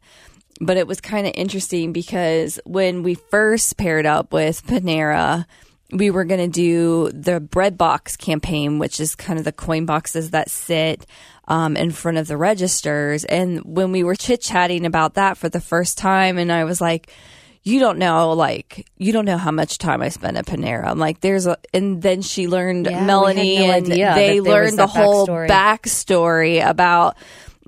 But 0.60 0.76
it 0.76 0.86
was 0.86 1.00
kind 1.00 1.26
of 1.26 1.32
interesting 1.36 1.92
because 1.92 2.58
when 2.64 3.02
we 3.02 3.14
first 3.14 3.76
paired 3.76 4.06
up 4.06 4.32
with 4.32 4.66
Panera, 4.66 5.46
we 5.92 6.10
were 6.10 6.24
going 6.24 6.40
to 6.40 6.48
do 6.48 7.10
the 7.12 7.40
bread 7.40 7.78
box 7.78 8.16
campaign, 8.16 8.78
which 8.78 9.00
is 9.00 9.14
kind 9.14 9.38
of 9.38 9.44
the 9.44 9.52
coin 9.52 9.86
boxes 9.86 10.32
that 10.32 10.50
sit 10.50 11.06
um, 11.46 11.76
in 11.76 11.90
front 11.90 12.18
of 12.18 12.26
the 12.26 12.36
registers. 12.36 13.24
And 13.24 13.60
when 13.64 13.92
we 13.92 14.02
were 14.02 14.14
chit 14.14 14.40
chatting 14.40 14.84
about 14.84 15.14
that 15.14 15.38
for 15.38 15.48
the 15.48 15.60
first 15.60 15.96
time, 15.96 16.36
and 16.38 16.52
I 16.52 16.64
was 16.64 16.80
like, 16.80 17.10
you 17.62 17.80
don't 17.80 17.98
know 17.98 18.32
like 18.32 18.86
you 18.96 19.12
don't 19.12 19.24
know 19.24 19.38
how 19.38 19.50
much 19.50 19.78
time 19.78 20.02
I 20.02 20.08
spent 20.08 20.36
at 20.36 20.46
Panera. 20.46 20.86
I'm 20.86 20.98
like 20.98 21.20
there's 21.20 21.46
a 21.46 21.58
and 21.74 22.00
then 22.02 22.22
she 22.22 22.48
learned 22.48 22.86
Yeah, 22.86 23.04
Melanie 23.04 23.58
no 23.58 23.72
and 23.72 23.86
they 23.86 23.98
that 23.98 24.16
there 24.16 24.42
was 24.42 24.72
learned 24.72 24.78
the 24.78 24.86
whole 24.86 25.26
backstory. 25.26 25.48
backstory 25.48 26.68
about 26.68 27.16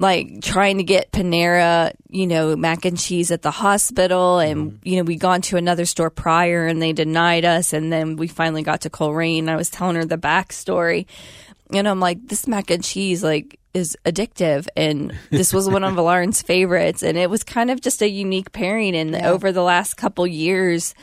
like 0.01 0.41
trying 0.41 0.79
to 0.79 0.83
get 0.83 1.13
Panera, 1.13 1.93
you 2.09 2.27
know, 2.27 2.57
mac 2.57 2.87
and 2.87 2.99
cheese 2.99 3.31
at 3.31 3.43
the 3.43 3.51
hospital 3.51 4.39
and 4.39 4.73
mm-hmm. 4.73 4.89
you 4.89 4.97
know, 4.97 5.03
we 5.03 5.17
gone 5.17 5.43
to 5.43 5.59
another 5.59 5.85
store 5.85 6.09
prior 6.09 6.67
and 6.67 6.81
they 6.81 6.95
denied 6.95 7.45
us 7.45 7.75
and 7.75 7.93
then 7.93 8.17
we 8.17 8.27
finally 8.27 8.63
got 8.63 8.81
to 8.83 8.91
Colerain. 8.91 9.49
I 9.49 9.57
was 9.57 9.69
telling 9.69 9.97
her 9.97 10.07
the 10.07 10.17
backstory. 10.17 11.07
And 11.73 11.87
I'm 11.87 12.01
like, 12.01 12.27
this 12.27 12.49
mac 12.49 12.71
and 12.71 12.83
cheese 12.83 13.23
like 13.23 13.60
is 13.73 13.97
addictive 14.05 14.67
and 14.77 15.13
this 15.31 15.53
was 15.53 15.69
one 15.69 15.85
of 15.85 15.95
Lauren's 15.95 16.43
favorites 16.43 17.03
and 17.03 17.17
it 17.17 17.31
was 17.31 17.45
kind 17.45 17.71
of 17.71 17.81
just 17.81 18.03
a 18.03 18.09
unique 18.09 18.51
pairing 18.53 18.97
and 18.97 19.15
over 19.15 19.53
the 19.53 19.63
last 19.63 19.95
couple 19.95 20.27
years 20.27 20.95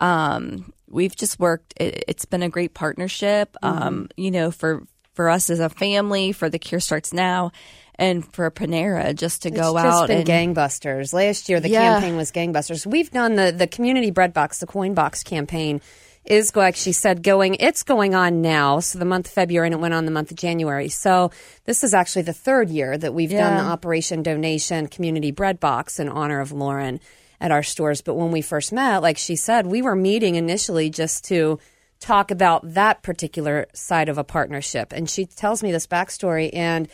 um 0.00 0.72
we've 0.88 1.16
just 1.16 1.38
worked 1.38 1.74
it, 1.78 2.04
it's 2.08 2.24
been 2.24 2.42
a 2.42 2.48
great 2.48 2.74
partnership 2.74 3.56
Mm-hmm. 3.62 3.82
um 3.82 4.08
you 4.16 4.30
know 4.30 4.50
for 4.50 4.82
for 5.14 5.28
us 5.28 5.48
as 5.50 5.60
a 5.60 5.68
family 5.68 6.32
for 6.32 6.48
the 6.50 6.58
cure 6.58 6.80
starts 6.80 7.12
now 7.12 7.50
and 7.98 8.30
for 8.34 8.50
Panera 8.50 9.14
just 9.14 9.42
to 9.44 9.50
go 9.50 9.72
just 9.74 9.86
out 9.86 10.08
been 10.08 10.18
and 10.18 10.54
gangbusters. 10.56 11.14
Last 11.14 11.48
year, 11.48 11.60
the 11.60 11.70
Yeah. 11.70 11.94
campaign 11.94 12.14
was 12.14 12.30
gangbusters. 12.30 12.84
We've 12.84 13.10
done 13.10 13.36
the 13.36 13.50
the 13.56 13.66
community 13.66 14.10
bread 14.10 14.34
box, 14.34 14.58
the 14.58 14.66
coin 14.66 14.92
box 14.92 15.22
campaign 15.22 15.80
is 16.26 16.54
like 16.54 16.76
she 16.76 16.92
said 16.92 17.22
going 17.22 17.56
it's 17.56 17.82
going 17.82 18.14
on 18.14 18.42
now. 18.42 18.80
So 18.80 18.98
the 18.98 19.04
month 19.04 19.26
of 19.26 19.32
february 19.32 19.68
and 19.68 19.74
it 19.74 19.80
went 19.80 19.94
on 19.94 20.04
the 20.04 20.10
month 20.10 20.30
of 20.30 20.36
january. 20.36 20.88
So 20.88 21.30
this 21.64 21.84
is 21.84 21.94
actually 21.94 22.22
the 22.22 22.32
third 22.32 22.70
year 22.70 22.96
that 22.96 23.14
we've 23.14 23.30
done 23.30 23.56
the 23.56 23.70
operation 23.70 24.22
donation 24.22 24.88
community 24.88 25.30
bread 25.30 25.60
box 25.60 25.98
in 25.98 26.08
honor 26.08 26.40
of 26.40 26.52
lauren 26.52 27.00
at 27.40 27.50
our 27.50 27.62
stores. 27.62 28.00
But 28.00 28.14
when 28.14 28.30
we 28.30 28.42
first 28.42 28.72
met 28.72 29.02
like 29.02 29.18
she 29.18 29.36
said 29.36 29.66
we 29.66 29.82
were 29.82 29.96
meeting 29.96 30.34
initially 30.34 30.90
just 30.90 31.24
to 31.24 31.58
talk 32.00 32.30
about 32.30 32.74
that 32.74 33.02
particular 33.02 33.66
side 33.72 34.08
of 34.08 34.18
a 34.18 34.24
partnership. 34.24 34.92
And 34.92 35.08
she 35.08 35.26
tells 35.26 35.62
me 35.62 35.72
this 35.72 35.86
backstory 35.86 36.50
and 36.52 36.88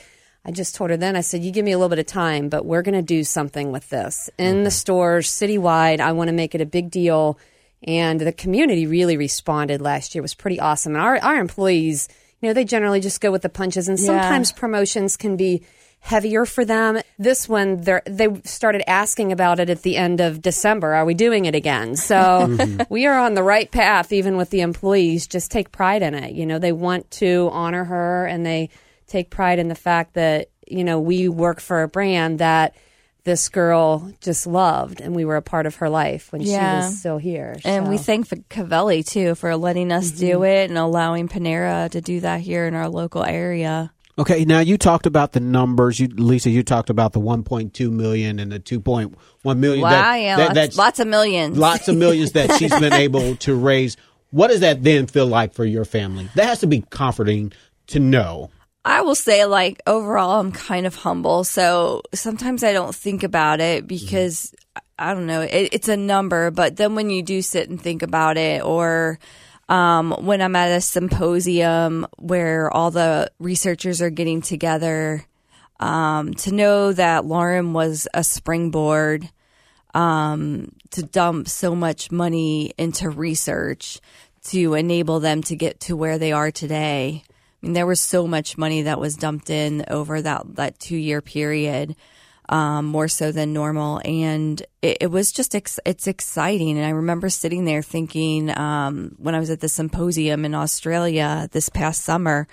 I 0.44 0.50
just 0.50 0.74
told 0.74 0.90
her 0.90 0.96
then, 0.96 1.14
I 1.14 1.20
said, 1.20 1.44
you 1.44 1.52
give 1.52 1.64
me 1.64 1.70
a 1.70 1.78
little 1.78 1.88
bit 1.88 2.00
of 2.00 2.06
time, 2.06 2.48
but 2.48 2.66
we're 2.66 2.82
going 2.82 2.96
to 2.96 3.02
do 3.02 3.22
something 3.22 3.70
with 3.70 3.88
this. 3.90 4.28
In 4.38 4.64
the 4.64 4.70
mm-hmm. 4.70 4.74
stores, 4.74 5.28
citywide. 5.28 6.00
I 6.00 6.12
want 6.12 6.28
to 6.28 6.34
make 6.34 6.54
it 6.54 6.60
a 6.60 6.66
big 6.66 6.90
deal. 6.90 7.38
And 7.84 8.20
the 8.20 8.32
community 8.32 8.86
really 8.86 9.16
responded 9.16 9.80
last 9.80 10.14
year. 10.14 10.20
It 10.20 10.22
was 10.22 10.34
pretty 10.34 10.60
awesome. 10.60 10.94
And 10.94 11.02
our, 11.02 11.18
our 11.18 11.40
employees, 11.40 12.08
you 12.40 12.48
know, 12.48 12.54
they 12.54 12.64
generally 12.64 13.00
just 13.00 13.20
go 13.20 13.30
with 13.32 13.42
the 13.42 13.48
punches. 13.48 13.88
And 13.88 13.98
sometimes 13.98 14.52
promotions 14.52 15.16
can 15.16 15.36
be 15.36 15.64
heavier 16.00 16.44
for 16.44 16.64
them. 16.64 17.00
This 17.18 17.48
one, 17.48 17.80
they 17.80 18.28
started 18.44 18.88
asking 18.90 19.30
about 19.30 19.60
it 19.60 19.70
at 19.70 19.82
the 19.82 19.96
end 19.96 20.20
of 20.20 20.42
December. 20.42 20.94
Are 20.94 21.04
we 21.04 21.14
doing 21.14 21.44
it 21.44 21.54
again? 21.54 21.94
So 21.94 22.16
mm-hmm. 22.16 22.82
we 22.88 23.06
are 23.06 23.18
on 23.18 23.34
the 23.34 23.42
right 23.42 23.70
path, 23.70 24.12
even 24.12 24.36
with 24.36 24.50
the 24.50 24.62
employees. 24.62 25.28
Just 25.28 25.52
take 25.52 25.70
pride 25.70 26.02
in 26.02 26.14
it. 26.14 26.34
You 26.34 26.44
know, 26.44 26.58
they 26.58 26.72
want 26.72 27.08
to 27.12 27.48
honor 27.52 27.84
her 27.84 28.26
and 28.26 28.44
they 28.44 28.70
take 29.06 29.30
pride 29.30 29.60
in 29.60 29.68
the 29.68 29.76
fact 29.76 30.14
that, 30.14 30.50
you 30.66 30.82
know, 30.82 30.98
we 30.98 31.28
work 31.28 31.60
for 31.60 31.82
a 31.82 31.88
brand 31.88 32.40
that 32.40 32.74
this 33.24 33.48
girl 33.48 34.12
just 34.20 34.46
loved 34.46 35.00
and 35.00 35.14
we 35.14 35.24
were 35.24 35.36
a 35.36 35.42
part 35.42 35.66
of 35.66 35.76
her 35.76 35.88
life 35.88 36.32
when 36.32 36.42
she 36.42 36.50
was 36.50 36.98
still 36.98 37.18
here. 37.18 37.56
and 37.64 37.88
we 37.88 37.98
thank 37.98 38.28
Covelli 38.48 39.06
too 39.06 39.34
for 39.34 39.56
letting 39.56 39.92
us 39.92 40.10
do 40.10 40.34
mm-hmm. 40.34 40.44
it 40.44 40.70
and 40.70 40.78
allowing 40.78 41.28
Panera 41.28 41.90
to 41.90 42.00
do 42.00 42.20
that 42.20 42.40
here 42.40 42.66
in 42.66 42.74
our 42.74 42.88
local 42.88 43.24
area. 43.24 43.92
Okay, 44.18 44.44
now 44.44 44.60
you 44.60 44.76
talked 44.76 45.06
about 45.06 45.32
the 45.32 45.40
numbers. 45.40 45.98
You, 45.98 46.08
Lisa, 46.08 46.50
you 46.50 46.62
talked 46.62 46.90
about 46.90 47.12
the 47.12 47.20
1.2 47.20 47.90
million 47.90 48.38
and 48.38 48.52
the 48.52 48.60
2.1 48.60 49.58
million. 49.58 49.82
Wow, 49.82 49.90
that- 49.90 50.16
yeah, 50.16 50.36
that- 50.36 50.44
lots, 50.44 50.54
that's 50.54 50.76
lots 50.76 51.00
of 51.00 51.08
millions. 51.08 51.56
lots 51.56 51.88
of 51.88 51.96
millions 51.96 52.32
that 52.32 52.52
she's 52.58 52.78
been 52.78 52.92
able 52.92 53.36
to 53.36 53.54
raise. 53.54 53.96
What 54.30 54.48
does 54.48 54.60
that 54.60 54.82
then 54.82 55.06
feel 55.06 55.26
like 55.26 55.54
for 55.54 55.64
your 55.64 55.84
family? 55.84 56.28
That 56.34 56.46
has 56.46 56.60
to 56.60 56.66
be 56.66 56.84
comforting 56.90 57.52
to 57.88 58.00
know. 58.00 58.50
I 58.84 59.02
will 59.02 59.14
say, 59.14 59.44
like, 59.44 59.80
overall, 59.86 60.40
I'm 60.40 60.52
kind 60.52 60.86
of 60.86 60.96
humble. 60.96 61.44
So 61.44 62.02
sometimes 62.12 62.64
I 62.64 62.72
don't 62.72 62.94
think 62.94 63.22
about 63.22 63.60
it 63.60 63.86
because 63.86 64.52
I 64.98 65.14
don't 65.14 65.26
know, 65.26 65.42
it, 65.42 65.68
it's 65.72 65.88
a 65.88 65.96
number. 65.96 66.50
But 66.50 66.76
then 66.76 66.94
when 66.94 67.08
you 67.10 67.22
do 67.22 67.42
sit 67.42 67.68
and 67.68 67.80
think 67.80 68.02
about 68.02 68.36
it, 68.36 68.64
or 68.64 69.18
um, 69.68 70.12
when 70.20 70.42
I'm 70.42 70.56
at 70.56 70.76
a 70.76 70.80
symposium 70.80 72.06
where 72.18 72.70
all 72.70 72.90
the 72.90 73.30
researchers 73.38 74.02
are 74.02 74.10
getting 74.10 74.42
together, 74.42 75.24
um, 75.78 76.34
to 76.34 76.52
know 76.52 76.92
that 76.92 77.24
Lauren 77.24 77.72
was 77.72 78.06
a 78.14 78.22
springboard 78.22 79.28
um, 79.94 80.72
to 80.90 81.02
dump 81.02 81.48
so 81.48 81.74
much 81.74 82.10
money 82.10 82.72
into 82.78 83.10
research 83.10 84.00
to 84.44 84.74
enable 84.74 85.20
them 85.20 85.42
to 85.42 85.56
get 85.56 85.80
to 85.80 85.96
where 85.96 86.18
they 86.18 86.32
are 86.32 86.50
today. 86.50 87.22
Mean, 87.62 87.72
there 87.72 87.86
was 87.86 88.00
so 88.00 88.26
much 88.26 88.58
money 88.58 88.82
that 88.82 89.00
was 89.00 89.16
dumped 89.16 89.48
in 89.48 89.84
over 89.88 90.20
that, 90.20 90.56
that 90.56 90.78
two 90.78 90.96
year 90.96 91.22
period, 91.22 91.94
um, 92.48 92.86
more 92.86 93.08
so 93.08 93.32
than 93.32 93.52
normal. 93.52 94.00
And 94.04 94.60
it, 94.82 94.98
it 95.02 95.10
was 95.10 95.32
just, 95.32 95.54
ex- 95.54 95.80
it's 95.86 96.06
exciting. 96.06 96.76
And 96.76 96.84
I 96.84 96.90
remember 96.90 97.30
sitting 97.30 97.64
there 97.64 97.82
thinking, 97.82 98.56
um, 98.56 99.14
when 99.18 99.34
I 99.34 99.38
was 99.38 99.50
at 99.50 99.60
the 99.60 99.68
symposium 99.68 100.44
in 100.44 100.54
Australia 100.54 101.48
this 101.52 101.68
past 101.68 102.02
summer, 102.02 102.48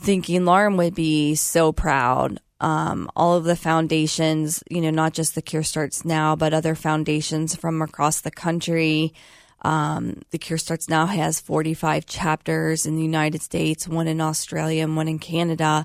thinking 0.00 0.44
Lauren 0.44 0.76
would 0.76 0.94
be 0.94 1.34
so 1.34 1.72
proud. 1.72 2.40
Um, 2.60 3.08
all 3.14 3.36
of 3.36 3.44
the 3.44 3.54
foundations, 3.54 4.64
you 4.68 4.80
know, 4.80 4.90
not 4.90 5.12
just 5.12 5.34
the 5.34 5.42
Cure 5.42 5.62
Starts 5.62 6.04
Now, 6.04 6.34
but 6.34 6.52
other 6.52 6.74
foundations 6.74 7.54
from 7.54 7.82
across 7.82 8.20
the 8.20 8.32
country. 8.32 9.12
Um, 9.62 10.22
the 10.30 10.38
Cure 10.38 10.58
Starts 10.58 10.88
Now 10.88 11.06
has 11.06 11.40
45 11.40 12.06
chapters 12.06 12.86
in 12.86 12.96
the 12.96 13.02
United 13.02 13.42
States, 13.42 13.88
one 13.88 14.08
in 14.08 14.20
Australia 14.20 14.84
and 14.84 14.96
one 14.96 15.08
in 15.08 15.18
Canada. 15.18 15.84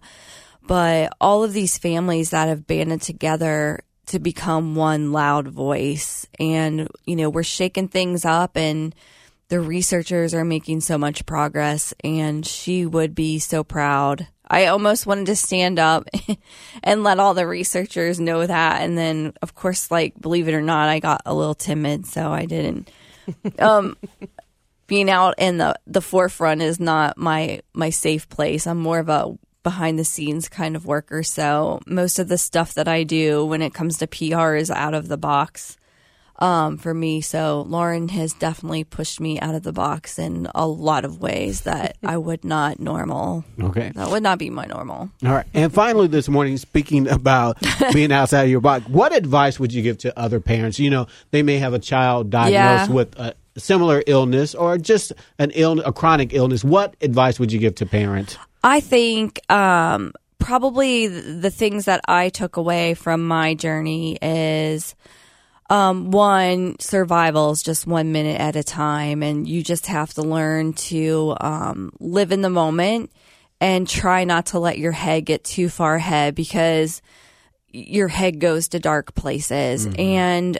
But 0.65 1.13
all 1.19 1.43
of 1.43 1.53
these 1.53 1.77
families 1.77 2.29
that 2.29 2.47
have 2.47 2.67
banded 2.67 3.01
together 3.01 3.83
to 4.07 4.19
become 4.19 4.75
one 4.75 5.11
loud 5.11 5.47
voice. 5.47 6.27
And, 6.39 6.87
you 7.05 7.15
know, 7.15 7.29
we're 7.29 7.43
shaking 7.43 7.87
things 7.87 8.25
up 8.25 8.57
and 8.57 8.93
the 9.49 9.59
researchers 9.59 10.33
are 10.33 10.45
making 10.45 10.81
so 10.81 10.97
much 10.97 11.25
progress 11.25 11.93
and 12.03 12.45
she 12.45 12.85
would 12.85 13.15
be 13.15 13.39
so 13.39 13.63
proud. 13.63 14.27
I 14.47 14.67
almost 14.67 15.07
wanted 15.07 15.27
to 15.27 15.35
stand 15.35 15.79
up 15.79 16.07
and 16.83 17.03
let 17.03 17.19
all 17.19 17.33
the 17.33 17.47
researchers 17.47 18.19
know 18.19 18.45
that. 18.45 18.81
And 18.81 18.97
then, 18.97 19.33
of 19.41 19.55
course, 19.55 19.89
like, 19.89 20.19
believe 20.19 20.47
it 20.47 20.53
or 20.53 20.61
not, 20.61 20.89
I 20.89 20.99
got 20.99 21.21
a 21.25 21.33
little 21.33 21.55
timid, 21.55 22.05
so 22.05 22.31
I 22.31 22.45
didn't. 22.45 22.89
Um, 23.59 23.97
being 24.87 25.09
out 25.09 25.35
in 25.37 25.57
the, 25.57 25.75
the 25.87 26.01
forefront 26.01 26.61
is 26.61 26.79
not 26.79 27.17
my, 27.17 27.61
my 27.73 27.89
safe 27.89 28.27
place. 28.29 28.67
I'm 28.67 28.79
more 28.79 28.99
of 28.99 29.09
a 29.09 29.37
behind 29.63 29.97
the 29.97 30.03
scenes 30.03 30.49
kind 30.49 30.75
of 30.75 30.85
worker. 30.85 31.23
So 31.23 31.79
most 31.87 32.19
of 32.19 32.27
the 32.27 32.37
stuff 32.37 32.73
that 32.73 32.87
I 32.87 33.03
do 33.03 33.45
when 33.45 33.61
it 33.61 33.73
comes 33.73 33.97
to 33.97 34.07
PR 34.07 34.55
is 34.55 34.69
out 34.69 34.93
of 34.93 35.07
the 35.07 35.17
box 35.17 35.77
um, 36.39 36.77
for 36.77 36.93
me. 36.93 37.21
So 37.21 37.61
Lauren 37.67 38.09
has 38.09 38.33
definitely 38.33 38.83
pushed 38.83 39.19
me 39.19 39.39
out 39.39 39.55
of 39.55 39.63
the 39.63 39.71
box 39.73 40.17
in 40.19 40.47
a 40.55 40.67
lot 40.67 41.05
of 41.05 41.19
ways 41.21 41.61
that 41.61 41.97
I 42.03 42.17
would 42.17 42.43
not 42.43 42.79
normal. 42.79 43.45
Okay. 43.61 43.91
That 43.95 44.09
would 44.09 44.23
not 44.23 44.39
be 44.39 44.49
my 44.49 44.65
normal. 44.65 45.09
All 45.25 45.31
right. 45.31 45.45
And 45.53 45.73
finally, 45.73 46.07
this 46.07 46.27
morning, 46.27 46.57
speaking 46.57 47.07
about 47.07 47.57
being 47.93 48.11
outside 48.11 48.43
of 48.43 48.49
your 48.49 48.61
box, 48.61 48.87
what 48.87 49.15
advice 49.15 49.59
would 49.59 49.73
you 49.73 49.81
give 49.81 49.99
to 49.99 50.19
other 50.19 50.39
parents? 50.39 50.79
You 50.79 50.89
know, 50.89 51.07
they 51.31 51.43
may 51.43 51.57
have 51.59 51.73
a 51.73 51.79
child 51.79 52.29
diagnosed 52.29 52.89
Yeah. 52.89 52.95
with 52.95 53.17
a 53.19 53.35
similar 53.55 54.01
illness 54.07 54.55
or 54.55 54.77
just 54.79 55.13
an 55.37 55.51
illness, 55.51 55.85
a 55.87 55.93
chronic 55.93 56.33
illness. 56.33 56.63
What 56.63 56.95
advice 57.01 57.39
would 57.39 57.51
you 57.51 57.59
give 57.59 57.75
to 57.75 57.85
parents? 57.85 58.37
I 58.63 58.79
think 58.79 59.39
um, 59.51 60.13
probably 60.39 61.07
the 61.07 61.51
things 61.51 61.85
that 61.85 62.01
I 62.07 62.29
took 62.29 62.57
away 62.57 62.95
from 62.95 63.25
my 63.27 63.53
journey 63.53 64.17
is 64.21 64.95
um, 65.73 66.11
one, 66.11 66.77
survival 66.79 67.49
is 67.49 67.63
just 67.63 67.87
one 67.87 68.11
minute 68.11 68.39
at 68.39 68.55
a 68.55 68.63
time, 68.63 69.23
and 69.23 69.47
you 69.47 69.63
just 69.63 69.87
have 69.87 70.13
to 70.13 70.21
learn 70.21 70.73
to 70.73 71.35
um, 71.41 71.91
live 71.99 72.31
in 72.31 72.41
the 72.41 72.49
moment 72.51 73.11
and 73.59 73.87
try 73.87 74.23
not 74.23 74.45
to 74.47 74.59
let 74.59 74.77
your 74.77 74.91
head 74.91 75.25
get 75.25 75.43
too 75.43 75.69
far 75.69 75.95
ahead 75.95 76.35
because 76.35 77.01
your 77.69 78.07
head 78.07 78.39
goes 78.39 78.67
to 78.67 78.79
dark 78.79 79.15
places 79.15 79.87
and 79.97 80.59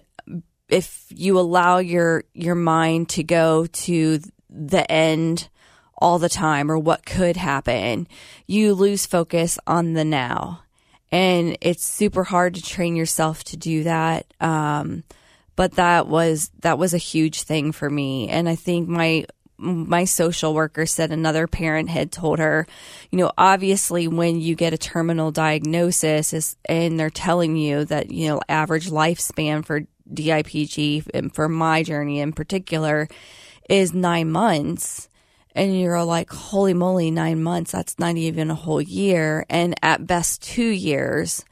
if 0.68 1.06
you 1.10 1.38
allow 1.38 1.78
your 1.78 2.24
your 2.34 2.56
mind 2.56 3.10
to 3.10 3.24
go 3.24 3.68
to 3.68 4.20
the 4.50 4.92
end 4.92 5.48
all 5.96 6.18
the 6.18 6.30
time 6.30 6.72
or 6.72 6.80
what 6.80 7.06
could 7.06 7.38
happen, 7.38 8.08
you 8.48 8.74
lose 8.74 9.06
focus 9.06 9.60
on 9.68 9.94
the 9.94 10.06
now. 10.06 10.64
And 11.14 11.60
it's 11.62 11.86
super 11.86 12.24
hard 12.24 12.56
to 12.56 12.62
train 12.64 12.96
yourself 12.96 13.44
to 13.46 13.58
do 13.58 13.84
that. 13.84 14.26
Um, 14.42 15.04
but 15.56 15.74
that 15.74 16.08
was 16.08 16.50
that 16.62 16.80
was 16.80 16.96
a 16.96 16.98
huge 16.98 17.44
thing 17.44 17.72
for 17.72 17.88
me. 17.88 18.30
And 18.30 18.50
I 18.50 18.56
think 18.56 18.90
my 18.90 19.28
my 19.60 20.06
social 20.06 20.56
worker 20.56 20.88
said 20.88 21.12
another 21.12 21.46
parent 21.46 21.90
had 21.90 22.12
told 22.12 22.40
her, 22.40 22.66
you 23.12 23.20
know, 23.20 23.32
obviously 23.38 24.08
when 24.08 24.42
you 24.42 24.56
get 24.56 24.74
a 24.74 24.78
terminal 24.78 25.32
diagnosis 25.32 26.34
is, 26.34 26.58
and 26.66 27.00
they're 27.00 27.12
telling 27.12 27.56
you 27.56 27.86
that, 27.86 28.10
you 28.10 28.28
know, 28.28 28.42
average 28.50 28.90
lifespan 28.90 29.64
for 29.64 29.82
DIPG 30.12 31.08
and 31.14 31.34
for 31.34 31.48
my 31.48 31.84
journey 31.84 32.20
in 32.20 32.34
particular 32.34 33.08
is 33.70 33.94
nine 33.94 34.32
months. 34.32 35.10
And 35.56 35.80
you're 35.80 36.04
like, 36.04 36.32
holy 36.32 36.74
moly, 36.74 37.12
nine 37.12 37.44
months. 37.44 37.72
That's 37.72 38.00
not 38.00 38.16
even 38.18 38.50
a 38.50 38.56
whole 38.56 38.82
year. 38.82 39.46
And 39.50 39.76
at 39.84 40.08
best, 40.08 40.42
two 40.42 40.70
years. 40.70 41.46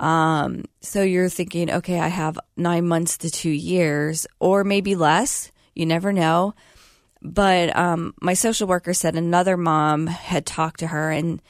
Um, 0.00 0.64
so 0.80 1.02
you're 1.02 1.28
thinking, 1.28 1.70
okay, 1.70 1.98
I 2.00 2.08
have 2.08 2.38
nine 2.56 2.86
months 2.86 3.18
to 3.18 3.30
two 3.30 3.50
years, 3.50 4.26
or 4.40 4.64
maybe 4.64 4.96
less. 4.96 5.52
You 5.74 5.86
never 5.86 6.12
know. 6.12 6.54
But 7.22 7.74
um, 7.74 8.14
my 8.20 8.34
social 8.34 8.68
worker 8.68 8.92
said 8.92 9.16
another 9.16 9.56
mom 9.56 10.06
had 10.06 10.44
talked 10.44 10.80
to 10.80 10.88
her, 10.88 11.10
and 11.10 11.40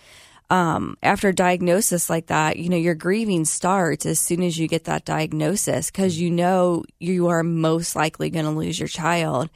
um, 0.50 0.96
after 1.02 1.28
a 1.28 1.34
diagnosis 1.34 2.08
like 2.08 2.26
that, 2.26 2.58
you 2.58 2.68
know, 2.68 2.76
your 2.76 2.94
grieving 2.94 3.44
starts 3.44 4.06
as 4.06 4.20
soon 4.20 4.42
as 4.42 4.56
you 4.58 4.68
get 4.68 4.84
that 4.84 5.04
diagnosis 5.04 5.90
because 5.90 6.20
you 6.20 6.30
know 6.30 6.84
you 7.00 7.28
are 7.28 7.42
most 7.42 7.96
likely 7.96 8.30
going 8.30 8.44
to 8.44 8.50
lose 8.52 8.78
your 8.78 8.88
child. 8.88 9.50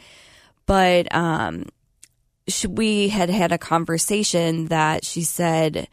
But 0.67 1.15
um, 1.15 1.67
we 2.69 3.09
had 3.09 3.31
had 3.31 3.53
a 3.53 3.59
conversation 3.59 4.67
that 4.67 5.05
she 5.05 5.23
said, 5.23 5.89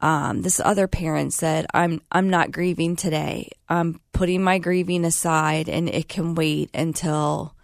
um, 0.00 0.42
this 0.42 0.60
other 0.60 0.86
parent 0.86 1.32
said, 1.32 1.66
"I'm 1.74 2.00
I'm 2.12 2.30
not 2.30 2.52
grieving 2.52 2.96
today. 2.96 3.50
I'm 3.68 4.00
putting 4.12 4.42
my 4.42 4.58
grieving 4.58 5.04
aside, 5.04 5.68
and 5.68 5.88
it 5.88 6.08
can 6.08 6.34
wait 6.34 6.70
until 6.72 7.54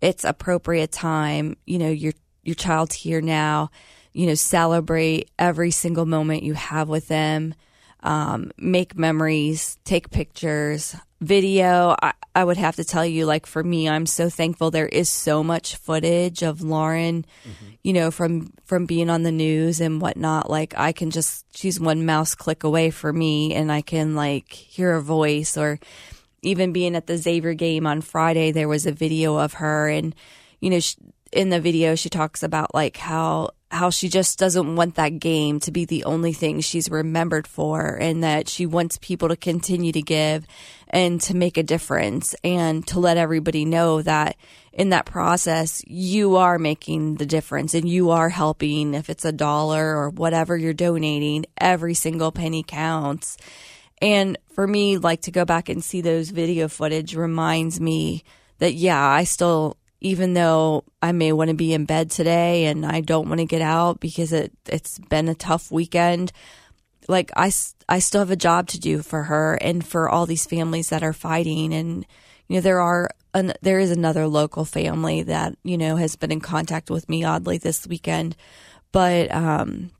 it's 0.00 0.24
appropriate 0.24 0.92
time. 0.92 1.56
You 1.66 1.78
know, 1.78 1.90
your 1.90 2.12
your 2.44 2.54
child's 2.54 2.94
here 2.94 3.20
now. 3.20 3.70
You 4.12 4.26
know, 4.26 4.34
celebrate 4.34 5.30
every 5.38 5.70
single 5.70 6.06
moment 6.06 6.42
you 6.42 6.54
have 6.54 6.88
with 6.88 7.08
them. 7.08 7.54
Um, 8.02 8.50
make 8.56 8.96
memories, 8.96 9.76
take 9.84 10.10
pictures, 10.10 10.96
video. 11.20 11.94
I, 12.02 12.12
I 12.34 12.44
would 12.44 12.56
have 12.56 12.76
to 12.76 12.84
tell 12.84 13.04
you, 13.04 13.26
like 13.26 13.46
for 13.46 13.62
me, 13.62 13.88
I'm 13.88 14.06
so 14.06 14.30
thankful. 14.30 14.70
There 14.70 14.86
is 14.86 15.08
so 15.08 15.42
much 15.42 15.76
footage 15.76 16.42
of 16.42 16.62
Lauren, 16.62 17.24
mm-hmm. 17.44 17.70
you 17.82 17.92
know, 17.92 18.10
from 18.10 18.52
from 18.64 18.86
being 18.86 19.10
on 19.10 19.22
the 19.22 19.32
news 19.32 19.80
and 19.80 20.00
whatnot. 20.00 20.48
Like 20.48 20.74
I 20.76 20.92
can 20.92 21.10
just 21.10 21.44
she's 21.56 21.80
one 21.80 22.06
mouse 22.06 22.34
click 22.34 22.64
away 22.64 22.90
for 22.90 23.12
me, 23.12 23.54
and 23.54 23.70
I 23.70 23.80
can 23.80 24.14
like 24.14 24.52
hear 24.52 24.92
her 24.92 25.00
voice. 25.00 25.56
Or 25.56 25.78
even 26.42 26.72
being 26.72 26.96
at 26.96 27.06
the 27.06 27.18
Xavier 27.18 27.54
game 27.54 27.86
on 27.86 28.00
Friday, 28.00 28.52
there 28.52 28.68
was 28.68 28.86
a 28.86 28.92
video 28.92 29.36
of 29.36 29.54
her, 29.54 29.88
and 29.88 30.14
you 30.60 30.70
know, 30.70 30.80
she, 30.80 30.96
in 31.32 31.48
the 31.48 31.60
video 31.60 31.94
she 31.94 32.08
talks 32.08 32.42
about 32.42 32.74
like 32.74 32.96
how 32.96 33.50
how 33.70 33.90
she 33.90 34.08
just 34.08 34.38
doesn't 34.38 34.74
want 34.74 34.96
that 34.96 35.20
game 35.20 35.60
to 35.60 35.70
be 35.70 35.84
the 35.84 36.04
only 36.04 36.32
thing 36.32 36.60
she's 36.60 36.90
remembered 36.90 37.46
for 37.46 37.96
and 38.00 38.24
that 38.24 38.48
she 38.48 38.66
wants 38.66 38.98
people 38.98 39.28
to 39.28 39.36
continue 39.36 39.92
to 39.92 40.02
give 40.02 40.44
and 40.88 41.20
to 41.20 41.36
make 41.36 41.56
a 41.56 41.62
difference 41.62 42.34
and 42.42 42.84
to 42.88 42.98
let 42.98 43.16
everybody 43.16 43.64
know 43.64 44.02
that 44.02 44.36
in 44.72 44.88
that 44.88 45.06
process 45.06 45.84
you 45.86 46.36
are 46.36 46.58
making 46.58 47.14
the 47.16 47.26
difference 47.26 47.72
and 47.74 47.88
you 47.88 48.10
are 48.10 48.28
helping 48.28 48.94
if 48.94 49.08
it's 49.08 49.24
a 49.24 49.32
dollar 49.32 49.96
or 49.96 50.10
whatever 50.10 50.56
you're 50.56 50.72
donating 50.72 51.46
every 51.56 51.94
single 51.94 52.32
penny 52.32 52.64
counts. 52.64 53.36
And 54.02 54.36
for 54.52 54.66
me 54.66 54.98
like 54.98 55.22
to 55.22 55.30
go 55.30 55.44
back 55.44 55.68
and 55.68 55.84
see 55.84 56.00
those 56.00 56.30
video 56.30 56.66
footage 56.66 57.14
reminds 57.14 57.80
me 57.80 58.24
that 58.58 58.74
yeah 58.74 59.00
I 59.00 59.24
still 59.24 59.76
even 60.00 60.34
though 60.34 60.84
I 61.02 61.12
may 61.12 61.32
want 61.32 61.48
to 61.48 61.56
be 61.56 61.74
in 61.74 61.84
bed 61.84 62.10
today 62.10 62.66
and 62.66 62.86
I 62.86 63.00
don't 63.00 63.28
want 63.28 63.40
to 63.40 63.46
get 63.46 63.62
out 63.62 64.00
because 64.00 64.32
it 64.32 64.52
it's 64.66 64.98
been 64.98 65.28
a 65.28 65.34
tough 65.34 65.70
weekend, 65.70 66.32
like 67.08 67.30
I 67.36 67.52
I 67.88 67.98
still 67.98 68.20
have 68.20 68.30
a 68.30 68.36
job 68.36 68.68
to 68.68 68.80
do 68.80 69.02
for 69.02 69.24
her 69.24 69.54
and 69.54 69.86
for 69.86 70.08
all 70.08 70.26
these 70.26 70.46
families 70.46 70.88
that 70.88 71.02
are 71.02 71.12
fighting 71.12 71.74
and 71.74 72.06
you 72.48 72.56
know 72.56 72.60
there 72.60 72.80
are 72.80 73.10
an, 73.34 73.52
there 73.62 73.78
is 73.78 73.90
another 73.90 74.26
local 74.26 74.64
family 74.64 75.22
that 75.22 75.56
you 75.62 75.76
know 75.76 75.96
has 75.96 76.16
been 76.16 76.32
in 76.32 76.40
contact 76.40 76.90
with 76.90 77.08
me 77.08 77.24
oddly 77.24 77.58
this 77.58 77.86
weekend, 77.86 78.36
but 78.92 79.32
um 79.34 79.90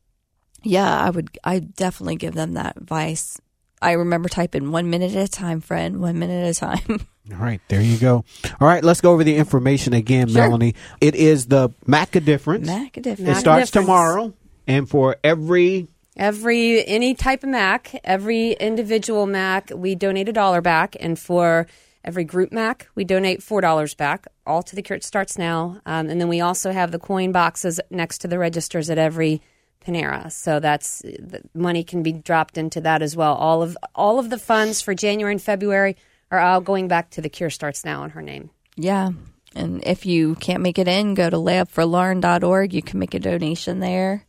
yeah, 0.63 1.01
I 1.01 1.11
would 1.11 1.39
I 1.45 1.59
definitely 1.61 2.17
give 2.17 2.35
them 2.35 2.55
that 2.55 2.77
advice. 2.77 3.41
I 3.83 3.93
remember 3.93 4.29
typing 4.29 4.71
one 4.71 4.91
minute 4.91 5.15
at 5.15 5.25
a 5.25 5.29
time, 5.29 5.61
friend, 5.61 6.01
one 6.01 6.19
minute 6.19 6.45
at 6.45 6.57
a 6.57 6.59
time. 6.59 7.07
All 7.33 7.39
right, 7.39 7.61
there 7.69 7.81
you 7.81 7.97
go. 7.99 8.25
All 8.61 8.69
right, 8.69 8.83
let's 8.83 9.01
go 9.01 9.13
over 9.13 9.25
the 9.25 9.37
information 9.37 9.93
again, 9.93 10.29
sure. 10.29 10.43
Melanie. 10.43 10.75
It 11.01 11.15
is 11.15 11.47
the 11.47 11.71
Mac 11.87 12.17
A 12.17 12.21
Difference. 12.21 12.69
Maca 12.69 13.01
difference. 13.01 13.39
It 13.39 13.41
starts 13.41 13.71
tomorrow, 13.71 14.35
and 14.67 14.89
for 14.89 15.17
every 15.23 15.89
every 16.17 16.85
any 16.87 17.15
type 17.15 17.43
of 17.45 17.51
Mac, 17.51 17.99
every 18.05 18.53
individual 18.53 19.27
Mac, 19.27 19.71
we 19.75 19.95
donate 19.95 20.29
a 20.29 20.33
dollar 20.33 20.61
back, 20.61 20.97
and 20.99 21.19
for 21.19 21.67
every 22.05 22.25
group 22.25 22.53
Mac, 22.53 22.89
we 22.95 23.05
donate 23.05 23.43
four 23.43 23.61
dollars 23.61 23.95
back. 23.95 24.27
All 24.47 24.63
to 24.65 24.75
the 24.75 24.83
cure. 24.83 24.97
It 24.97 25.05
starts 25.05 25.39
now, 25.39 25.81
um, 25.87 26.11
and 26.11 26.21
then 26.21 26.29
we 26.29 26.41
also 26.41 26.73
have 26.73 26.91
the 26.91 26.99
coin 26.99 27.31
boxes 27.33 27.81
next 27.91 28.19
to 28.19 28.29
the 28.29 28.39
registers 28.39 28.91
at 28.91 28.99
every 28.99 29.41
Panera. 29.85 30.31
So 30.31 30.61
that's 30.61 31.01
the 31.01 31.43
money 31.55 31.85
can 31.85 32.03
be 32.03 32.13
dropped 32.13 32.59
into 32.59 32.81
that 32.83 33.03
as 33.03 33.17
well. 33.17 33.35
All 33.35 33.63
of 33.63 33.77
all 33.95 34.19
of 34.19 34.31
the 34.31 34.39
funds 34.39 34.81
for 34.81 34.95
January 34.95 35.33
and 35.33 35.43
February 35.43 35.97
are 36.31 36.39
all 36.39 36.61
going 36.61 36.89
back 36.89 37.11
to 37.11 37.21
the 37.21 37.29
Cure 37.29 37.51
Starts 37.51 37.85
Now 37.85 38.05
in 38.05 38.11
her 38.11 38.23
name. 38.23 38.51
Yeah. 38.77 39.11
And 39.55 39.83
if 39.85 40.07
you 40.07 40.37
can't 40.37 40.63
make 40.63 40.79
it 40.79 40.87
in, 40.87 41.15
go 41.15 41.29
to 41.29 41.37
layupforlauren.org. 41.37 42.73
You 42.73 42.83
can 42.83 43.01
make 43.01 43.15
a 43.15 43.19
donation 43.19 43.81
there. 43.81 44.25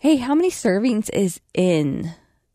Hey, 0.00 0.16
how 0.16 0.34
many 0.34 0.50
servings 0.50 1.10
is 1.10 1.40
in 1.52 2.12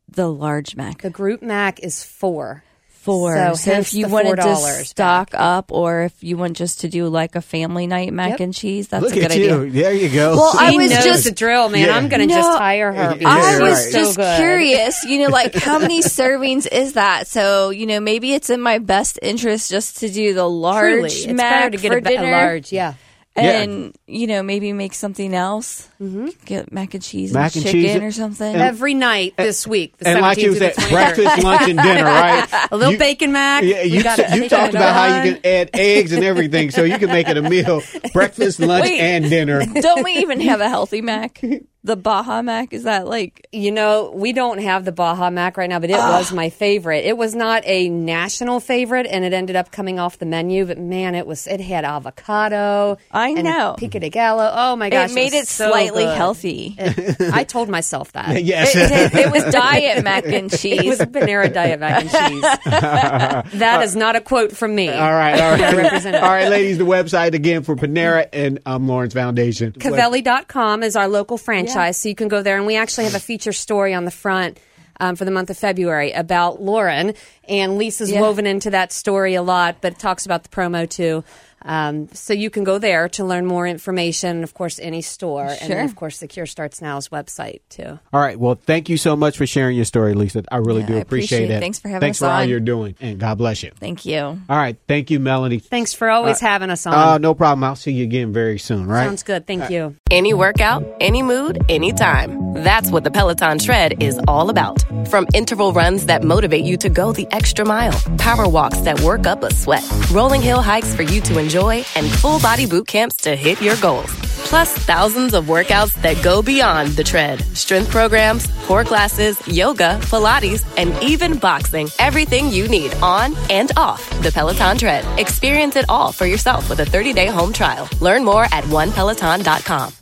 the 0.08 0.32
large 0.32 0.76
mac? 0.76 1.02
The 1.02 1.10
group 1.10 1.42
mac 1.42 1.80
is 1.82 2.04
four 2.04 2.64
four. 3.08 3.36
So, 3.36 3.54
so 3.54 3.72
if 3.72 3.94
you 3.94 4.10
wanted 4.10 4.36
to 4.36 4.56
stock 4.58 5.32
back. 5.32 5.40
up, 5.40 5.72
or 5.72 6.02
if 6.02 6.24
you 6.24 6.36
want 6.36 6.58
just 6.58 6.82
to 6.82 6.90
do 6.90 7.08
like 7.08 7.36
a 7.36 7.42
family 7.42 7.88
night 7.88 8.12
mac 8.12 8.32
yep. 8.32 8.40
and 8.42 8.54
cheese, 8.54 8.90
that's 8.90 9.02
Look 9.02 9.16
a 9.16 9.22
good 9.22 9.32
idea. 9.32 9.64
You. 9.64 9.72
There 9.72 9.94
you 9.94 10.10
go. 10.10 10.36
Well, 10.36 10.52
she 10.52 10.76
I 10.76 10.78
was 10.78 10.92
just 10.92 11.24
the 11.24 11.32
drill, 11.32 11.70
man. 11.70 11.88
Yeah. 11.88 11.96
I'm 11.96 12.10
going 12.10 12.20
to 12.20 12.28
no, 12.28 12.36
just 12.36 12.58
hire 12.58 12.92
her. 12.92 13.18
I 13.26 13.60
was 13.62 13.86
right. 13.86 13.94
just 13.94 14.16
so 14.16 14.38
curious. 14.38 15.06
You 15.06 15.24
know, 15.24 15.30
like 15.30 15.56
how 15.56 15.80
many 15.80 16.02
servings 16.04 16.68
is 16.70 16.94
that? 16.94 17.28
So 17.28 17.70
you 17.70 17.86
know, 17.86 18.02
maybe 18.02 18.34
it's 18.34 18.50
in 18.50 18.60
my 18.60 18.80
best 18.80 19.20
interest 19.22 19.72
just 19.72 20.00
to 20.00 20.10
do 20.10 20.34
the 20.34 20.48
large 20.48 21.24
Truly, 21.24 21.34
mac 21.34 21.72
to 21.72 21.78
get 21.78 21.92
for 21.92 21.98
a, 22.00 22.02
dinner. 22.02 22.28
A 22.28 22.32
large, 22.32 22.74
yeah 22.74 22.96
and 23.38 23.98
yeah. 24.08 24.20
you 24.20 24.28
know 24.28 24.44
maybe 24.44 24.74
make 24.74 24.94
something 24.94 25.34
else. 25.34 25.88
Mm-hmm. 26.02 26.30
Get 26.46 26.72
mac 26.72 26.94
and 26.94 27.04
cheese, 27.04 27.34
mac 27.34 27.56
and, 27.56 27.66
and 27.66 27.72
chicken 27.72 28.02
cheese 28.02 28.02
or 28.02 28.12
something 28.12 28.56
every 28.56 28.94
night 28.94 29.36
this 29.38 29.68
week. 29.68 29.96
and 30.02 30.22
like 30.22 30.38
you 30.38 30.56
said, 30.56 30.76
breakfast, 30.90 31.44
lunch, 31.44 31.70
and 31.70 31.80
dinner, 31.80 32.04
right? 32.04 32.48
a 32.72 32.76
little 32.76 32.94
you, 32.94 33.00
bacon 33.00 33.32
mac. 33.32 33.64
Yeah, 33.64 33.84
you, 33.84 33.98
you 33.98 34.04
talked 34.50 34.74
about 34.74 34.94
how 34.94 35.24
you 35.24 35.34
can 35.34 35.46
add 35.46 35.70
eggs 35.74 36.12
and 36.12 36.24
everything, 36.24 36.72
so 36.72 36.84
you 36.84 36.98
can 36.98 37.10
make 37.10 37.30
it 37.30 37.38
a 37.38 37.42
meal: 37.42 37.82
breakfast, 38.14 38.60
lunch, 38.60 38.84
Wait, 38.84 39.00
and 39.00 39.30
dinner. 39.30 39.64
Don't 39.66 40.04
we 40.04 40.18
even 40.18 40.42
have 40.42 40.62
a 40.62 40.70
healthy 40.70 41.02
mac? 41.02 41.42
The 41.88 41.96
Baja 41.96 42.42
Mac? 42.42 42.74
Is 42.74 42.84
that 42.84 43.08
like 43.08 43.48
you 43.52 43.72
know 43.72 44.12
we 44.14 44.34
don't 44.34 44.60
have 44.60 44.86
the 44.86 44.92
Baja 44.92 45.30
Mac 45.30 45.58
right 45.58 45.70
now, 45.70 45.80
but 45.80 45.90
it 45.90 45.94
uh, 45.94 46.18
was 46.18 46.34
my 46.34 46.50
favorite. 46.50 47.06
It 47.06 47.18
was 47.18 47.34
not 47.34 47.64
a 47.66 47.90
national 47.90 48.60
favorite, 48.60 49.08
and 49.10 49.24
it 49.24 49.34
ended 49.34 49.56
up 49.56 49.72
coming 49.72 49.98
off 49.98 50.20
the 50.20 50.26
menu. 50.26 50.66
But 50.66 50.78
man, 50.78 51.16
it 51.16 51.26
was 51.26 51.48
it 51.48 51.62
had 51.62 51.86
avocado. 51.86 52.98
I 53.12 53.34
know 53.34 53.76
pico 53.78 54.00
de 54.00 54.10
gallo. 54.10 54.52
Oh 54.54 54.76
my 54.76 54.90
gosh, 54.90 55.12
it 55.12 55.16
made 55.16 55.34
it, 55.34 55.44
it 55.44 55.48
slightly 55.48 56.04
good. 56.04 56.18
healthy. 56.18 56.76
It, 56.78 57.34
I 57.34 57.44
told 57.44 57.70
myself 57.70 58.12
that. 58.12 58.44
yes, 58.44 58.76
it, 58.76 58.92
it, 58.92 59.28
it, 59.28 59.32
was 59.32 59.44
diet 59.54 60.04
mac 60.04 60.26
and 60.26 60.52
cheese. 60.52 60.68
It 60.88 60.90
was 60.90 61.00
Panera 61.00 61.52
diet 61.52 61.80
mac 61.80 62.02
and 62.02 62.10
cheese. 62.10 62.42
that 63.60 63.82
is 63.84 63.96
not 63.96 64.16
a 64.16 64.22
quote 64.22 64.56
from 64.56 64.76
me. 64.76 64.90
All 64.90 65.14
right, 65.14 65.40
all 65.40 65.58
right, 65.58 66.06
all 66.16 66.22
right, 66.22 66.50
ladies. 66.50 66.78
The 66.78 66.86
website 66.86 67.34
again 67.34 67.64
for 67.64 67.76
Panera 67.76 68.28
and 68.32 68.60
um, 68.66 68.88
Lauren's 68.88 69.14
Foundation. 69.14 69.72
Covelli.com 69.74 70.84
is 70.84 70.96
our 70.96 71.08
local 71.08 71.38
franchise. 71.38 71.76
Yeah 71.76 71.77
So 71.92 72.10
you 72.10 72.16
can 72.16 72.28
go 72.28 72.42
there, 72.42 72.58
and 72.58 72.66
we 72.66 72.76
actually 72.76 73.06
have 73.06 73.16
a 73.16 73.20
feature 73.20 73.54
story 73.54 73.94
on 73.94 74.06
the 74.06 74.12
front. 74.12 74.60
Um, 75.00 75.16
for 75.16 75.26
the 75.26 75.32
month 75.32 75.52
of 75.52 75.58
February 75.60 76.12
about 76.12 76.60
Lauren, 76.60 77.14
and 77.48 77.78
Lisa's 77.78 78.12
yeah. 78.12 78.20
woven 78.20 78.48
into 78.48 78.72
that 78.72 78.92
story 78.92 79.36
a 79.36 79.44
lot, 79.44 79.78
but 79.80 79.94
it 79.94 80.00
talks 80.00 80.26
about 80.26 80.42
the 80.42 80.50
promo 80.50 80.90
too. 80.90 81.24
Um, 81.68 82.08
so 82.14 82.34
you 82.34 82.50
can 82.50 82.64
go 82.64 82.80
there 82.80 83.10
to 83.10 83.26
learn 83.26 83.46
more 83.46 83.68
information. 83.68 84.44
Of 84.44 84.54
course, 84.54 84.80
any 84.80 85.02
store, 85.02 85.50
sure. 85.50 85.58
and 85.62 85.72
then, 85.72 85.86
of 85.86 85.96
course 85.96 86.20
the 86.20 86.28
Cure 86.28 86.46
Starts 86.46 86.82
Now's 86.82 87.10
website 87.10 87.62
too. 87.70 88.00
All 88.14 88.22
right. 88.22 88.40
Well, 88.40 88.56
thank 88.56 88.90
you 88.90 88.98
so 88.98 89.16
much 89.16 89.38
for 89.38 89.46
sharing 89.46 89.76
your 89.76 89.86
story, 89.86 90.14
Lisa. 90.14 90.44
I 90.52 90.58
really 90.58 90.82
yeah, 90.82 90.88
do 90.88 90.98
I 90.98 91.00
appreciate, 91.00 91.38
appreciate 91.38 91.58
it. 91.58 91.60
Thanks 91.60 91.80
for 91.80 91.90
having 91.90 92.02
Thanks 92.02 92.22
us 92.22 92.28
for 92.28 92.32
on. 92.32 92.42
all 92.42 92.46
you're 92.46 92.60
doing, 92.60 92.96
and 93.00 93.20
God 93.20 93.38
bless 93.38 93.64
you. 93.64 93.72
Thank 93.80 94.06
you. 94.06 94.20
All 94.20 94.42
right. 94.50 94.78
Thank 94.88 95.12
you, 95.12 95.20
Melanie. 95.20 95.60
Thanks 95.60 95.94
for 95.94 96.10
always 96.10 96.42
uh, 96.42 96.48
having 96.48 96.70
us 96.70 96.86
on. 96.86 96.94
Uh, 96.94 97.18
no 97.18 97.34
problem. 97.34 97.64
I'll 97.64 97.76
see 97.76 97.92
you 97.92 98.04
again 98.04 98.34
very 98.34 98.60
soon. 98.60 98.88
Right? 98.88 99.06
Sounds 99.06 99.24
good. 99.24 99.46
Thank 99.46 99.70
you. 99.70 99.96
Any 100.10 100.34
workout, 100.34 100.86
any 101.00 101.22
mood, 101.24 101.64
anytime. 101.70 102.54
That's 102.54 102.90
what 102.92 103.04
the 103.04 103.12
Peloton 103.12 103.60
Tread 103.60 104.02
is 104.02 104.20
all 104.28 104.50
about. 104.50 104.84
From 105.10 105.28
interval 105.34 105.74
runs 105.74 106.06
that 106.06 106.24
motivate 106.24 106.66
you 106.66 106.78
to 106.78 106.90
go 106.90 107.12
the 107.12 107.28
extra 107.32 107.66
mile, 107.66 108.00
power 108.18 108.48
walks 108.48 108.80
that 108.80 109.00
work 109.02 109.28
up 109.28 109.44
a 109.44 109.54
sweat, 109.54 109.84
rolling 110.12 110.42
hill 110.42 110.62
hikes 110.62 110.96
for 110.96 111.04
you 111.04 111.22
to 111.22 111.40
enjoy, 111.40 111.57
and 111.96 112.08
full 112.08 112.40
body 112.40 112.66
boot 112.66 112.88
camps 112.88 113.16
to 113.18 113.36
hit 113.36 113.62
your 113.62 113.76
goals. 113.78 114.14
Plus, 114.50 114.72
thousands 114.72 115.34
of 115.34 115.46
workouts 115.46 115.94
that 116.02 116.24
go 116.24 116.42
beyond 116.42 116.90
the 116.90 117.04
tread. 117.04 117.44
Strength 117.58 117.92
programs, 117.92 118.48
core 118.66 118.86
classes, 118.86 119.36
yoga, 119.48 120.00
Pilates, 120.04 120.64
and 120.78 120.96
even 121.04 121.38
boxing. 121.38 121.90
Everything 122.00 122.50
you 122.50 122.68
need 122.70 122.94
on 123.02 123.36
and 123.50 123.72
off 123.76 124.10
the 124.22 124.32
Peloton 124.32 124.78
tread. 124.78 125.04
Experience 125.20 125.76
it 125.76 125.86
all 125.90 126.12
for 126.14 126.26
yourself 126.26 126.70
with 126.70 126.80
a 126.80 126.86
30-day 126.86 127.28
home 127.28 127.52
trial. 127.52 127.90
Learn 128.00 128.24
more 128.24 128.46
at 128.46 128.64
onepeloton.com. 128.66 129.97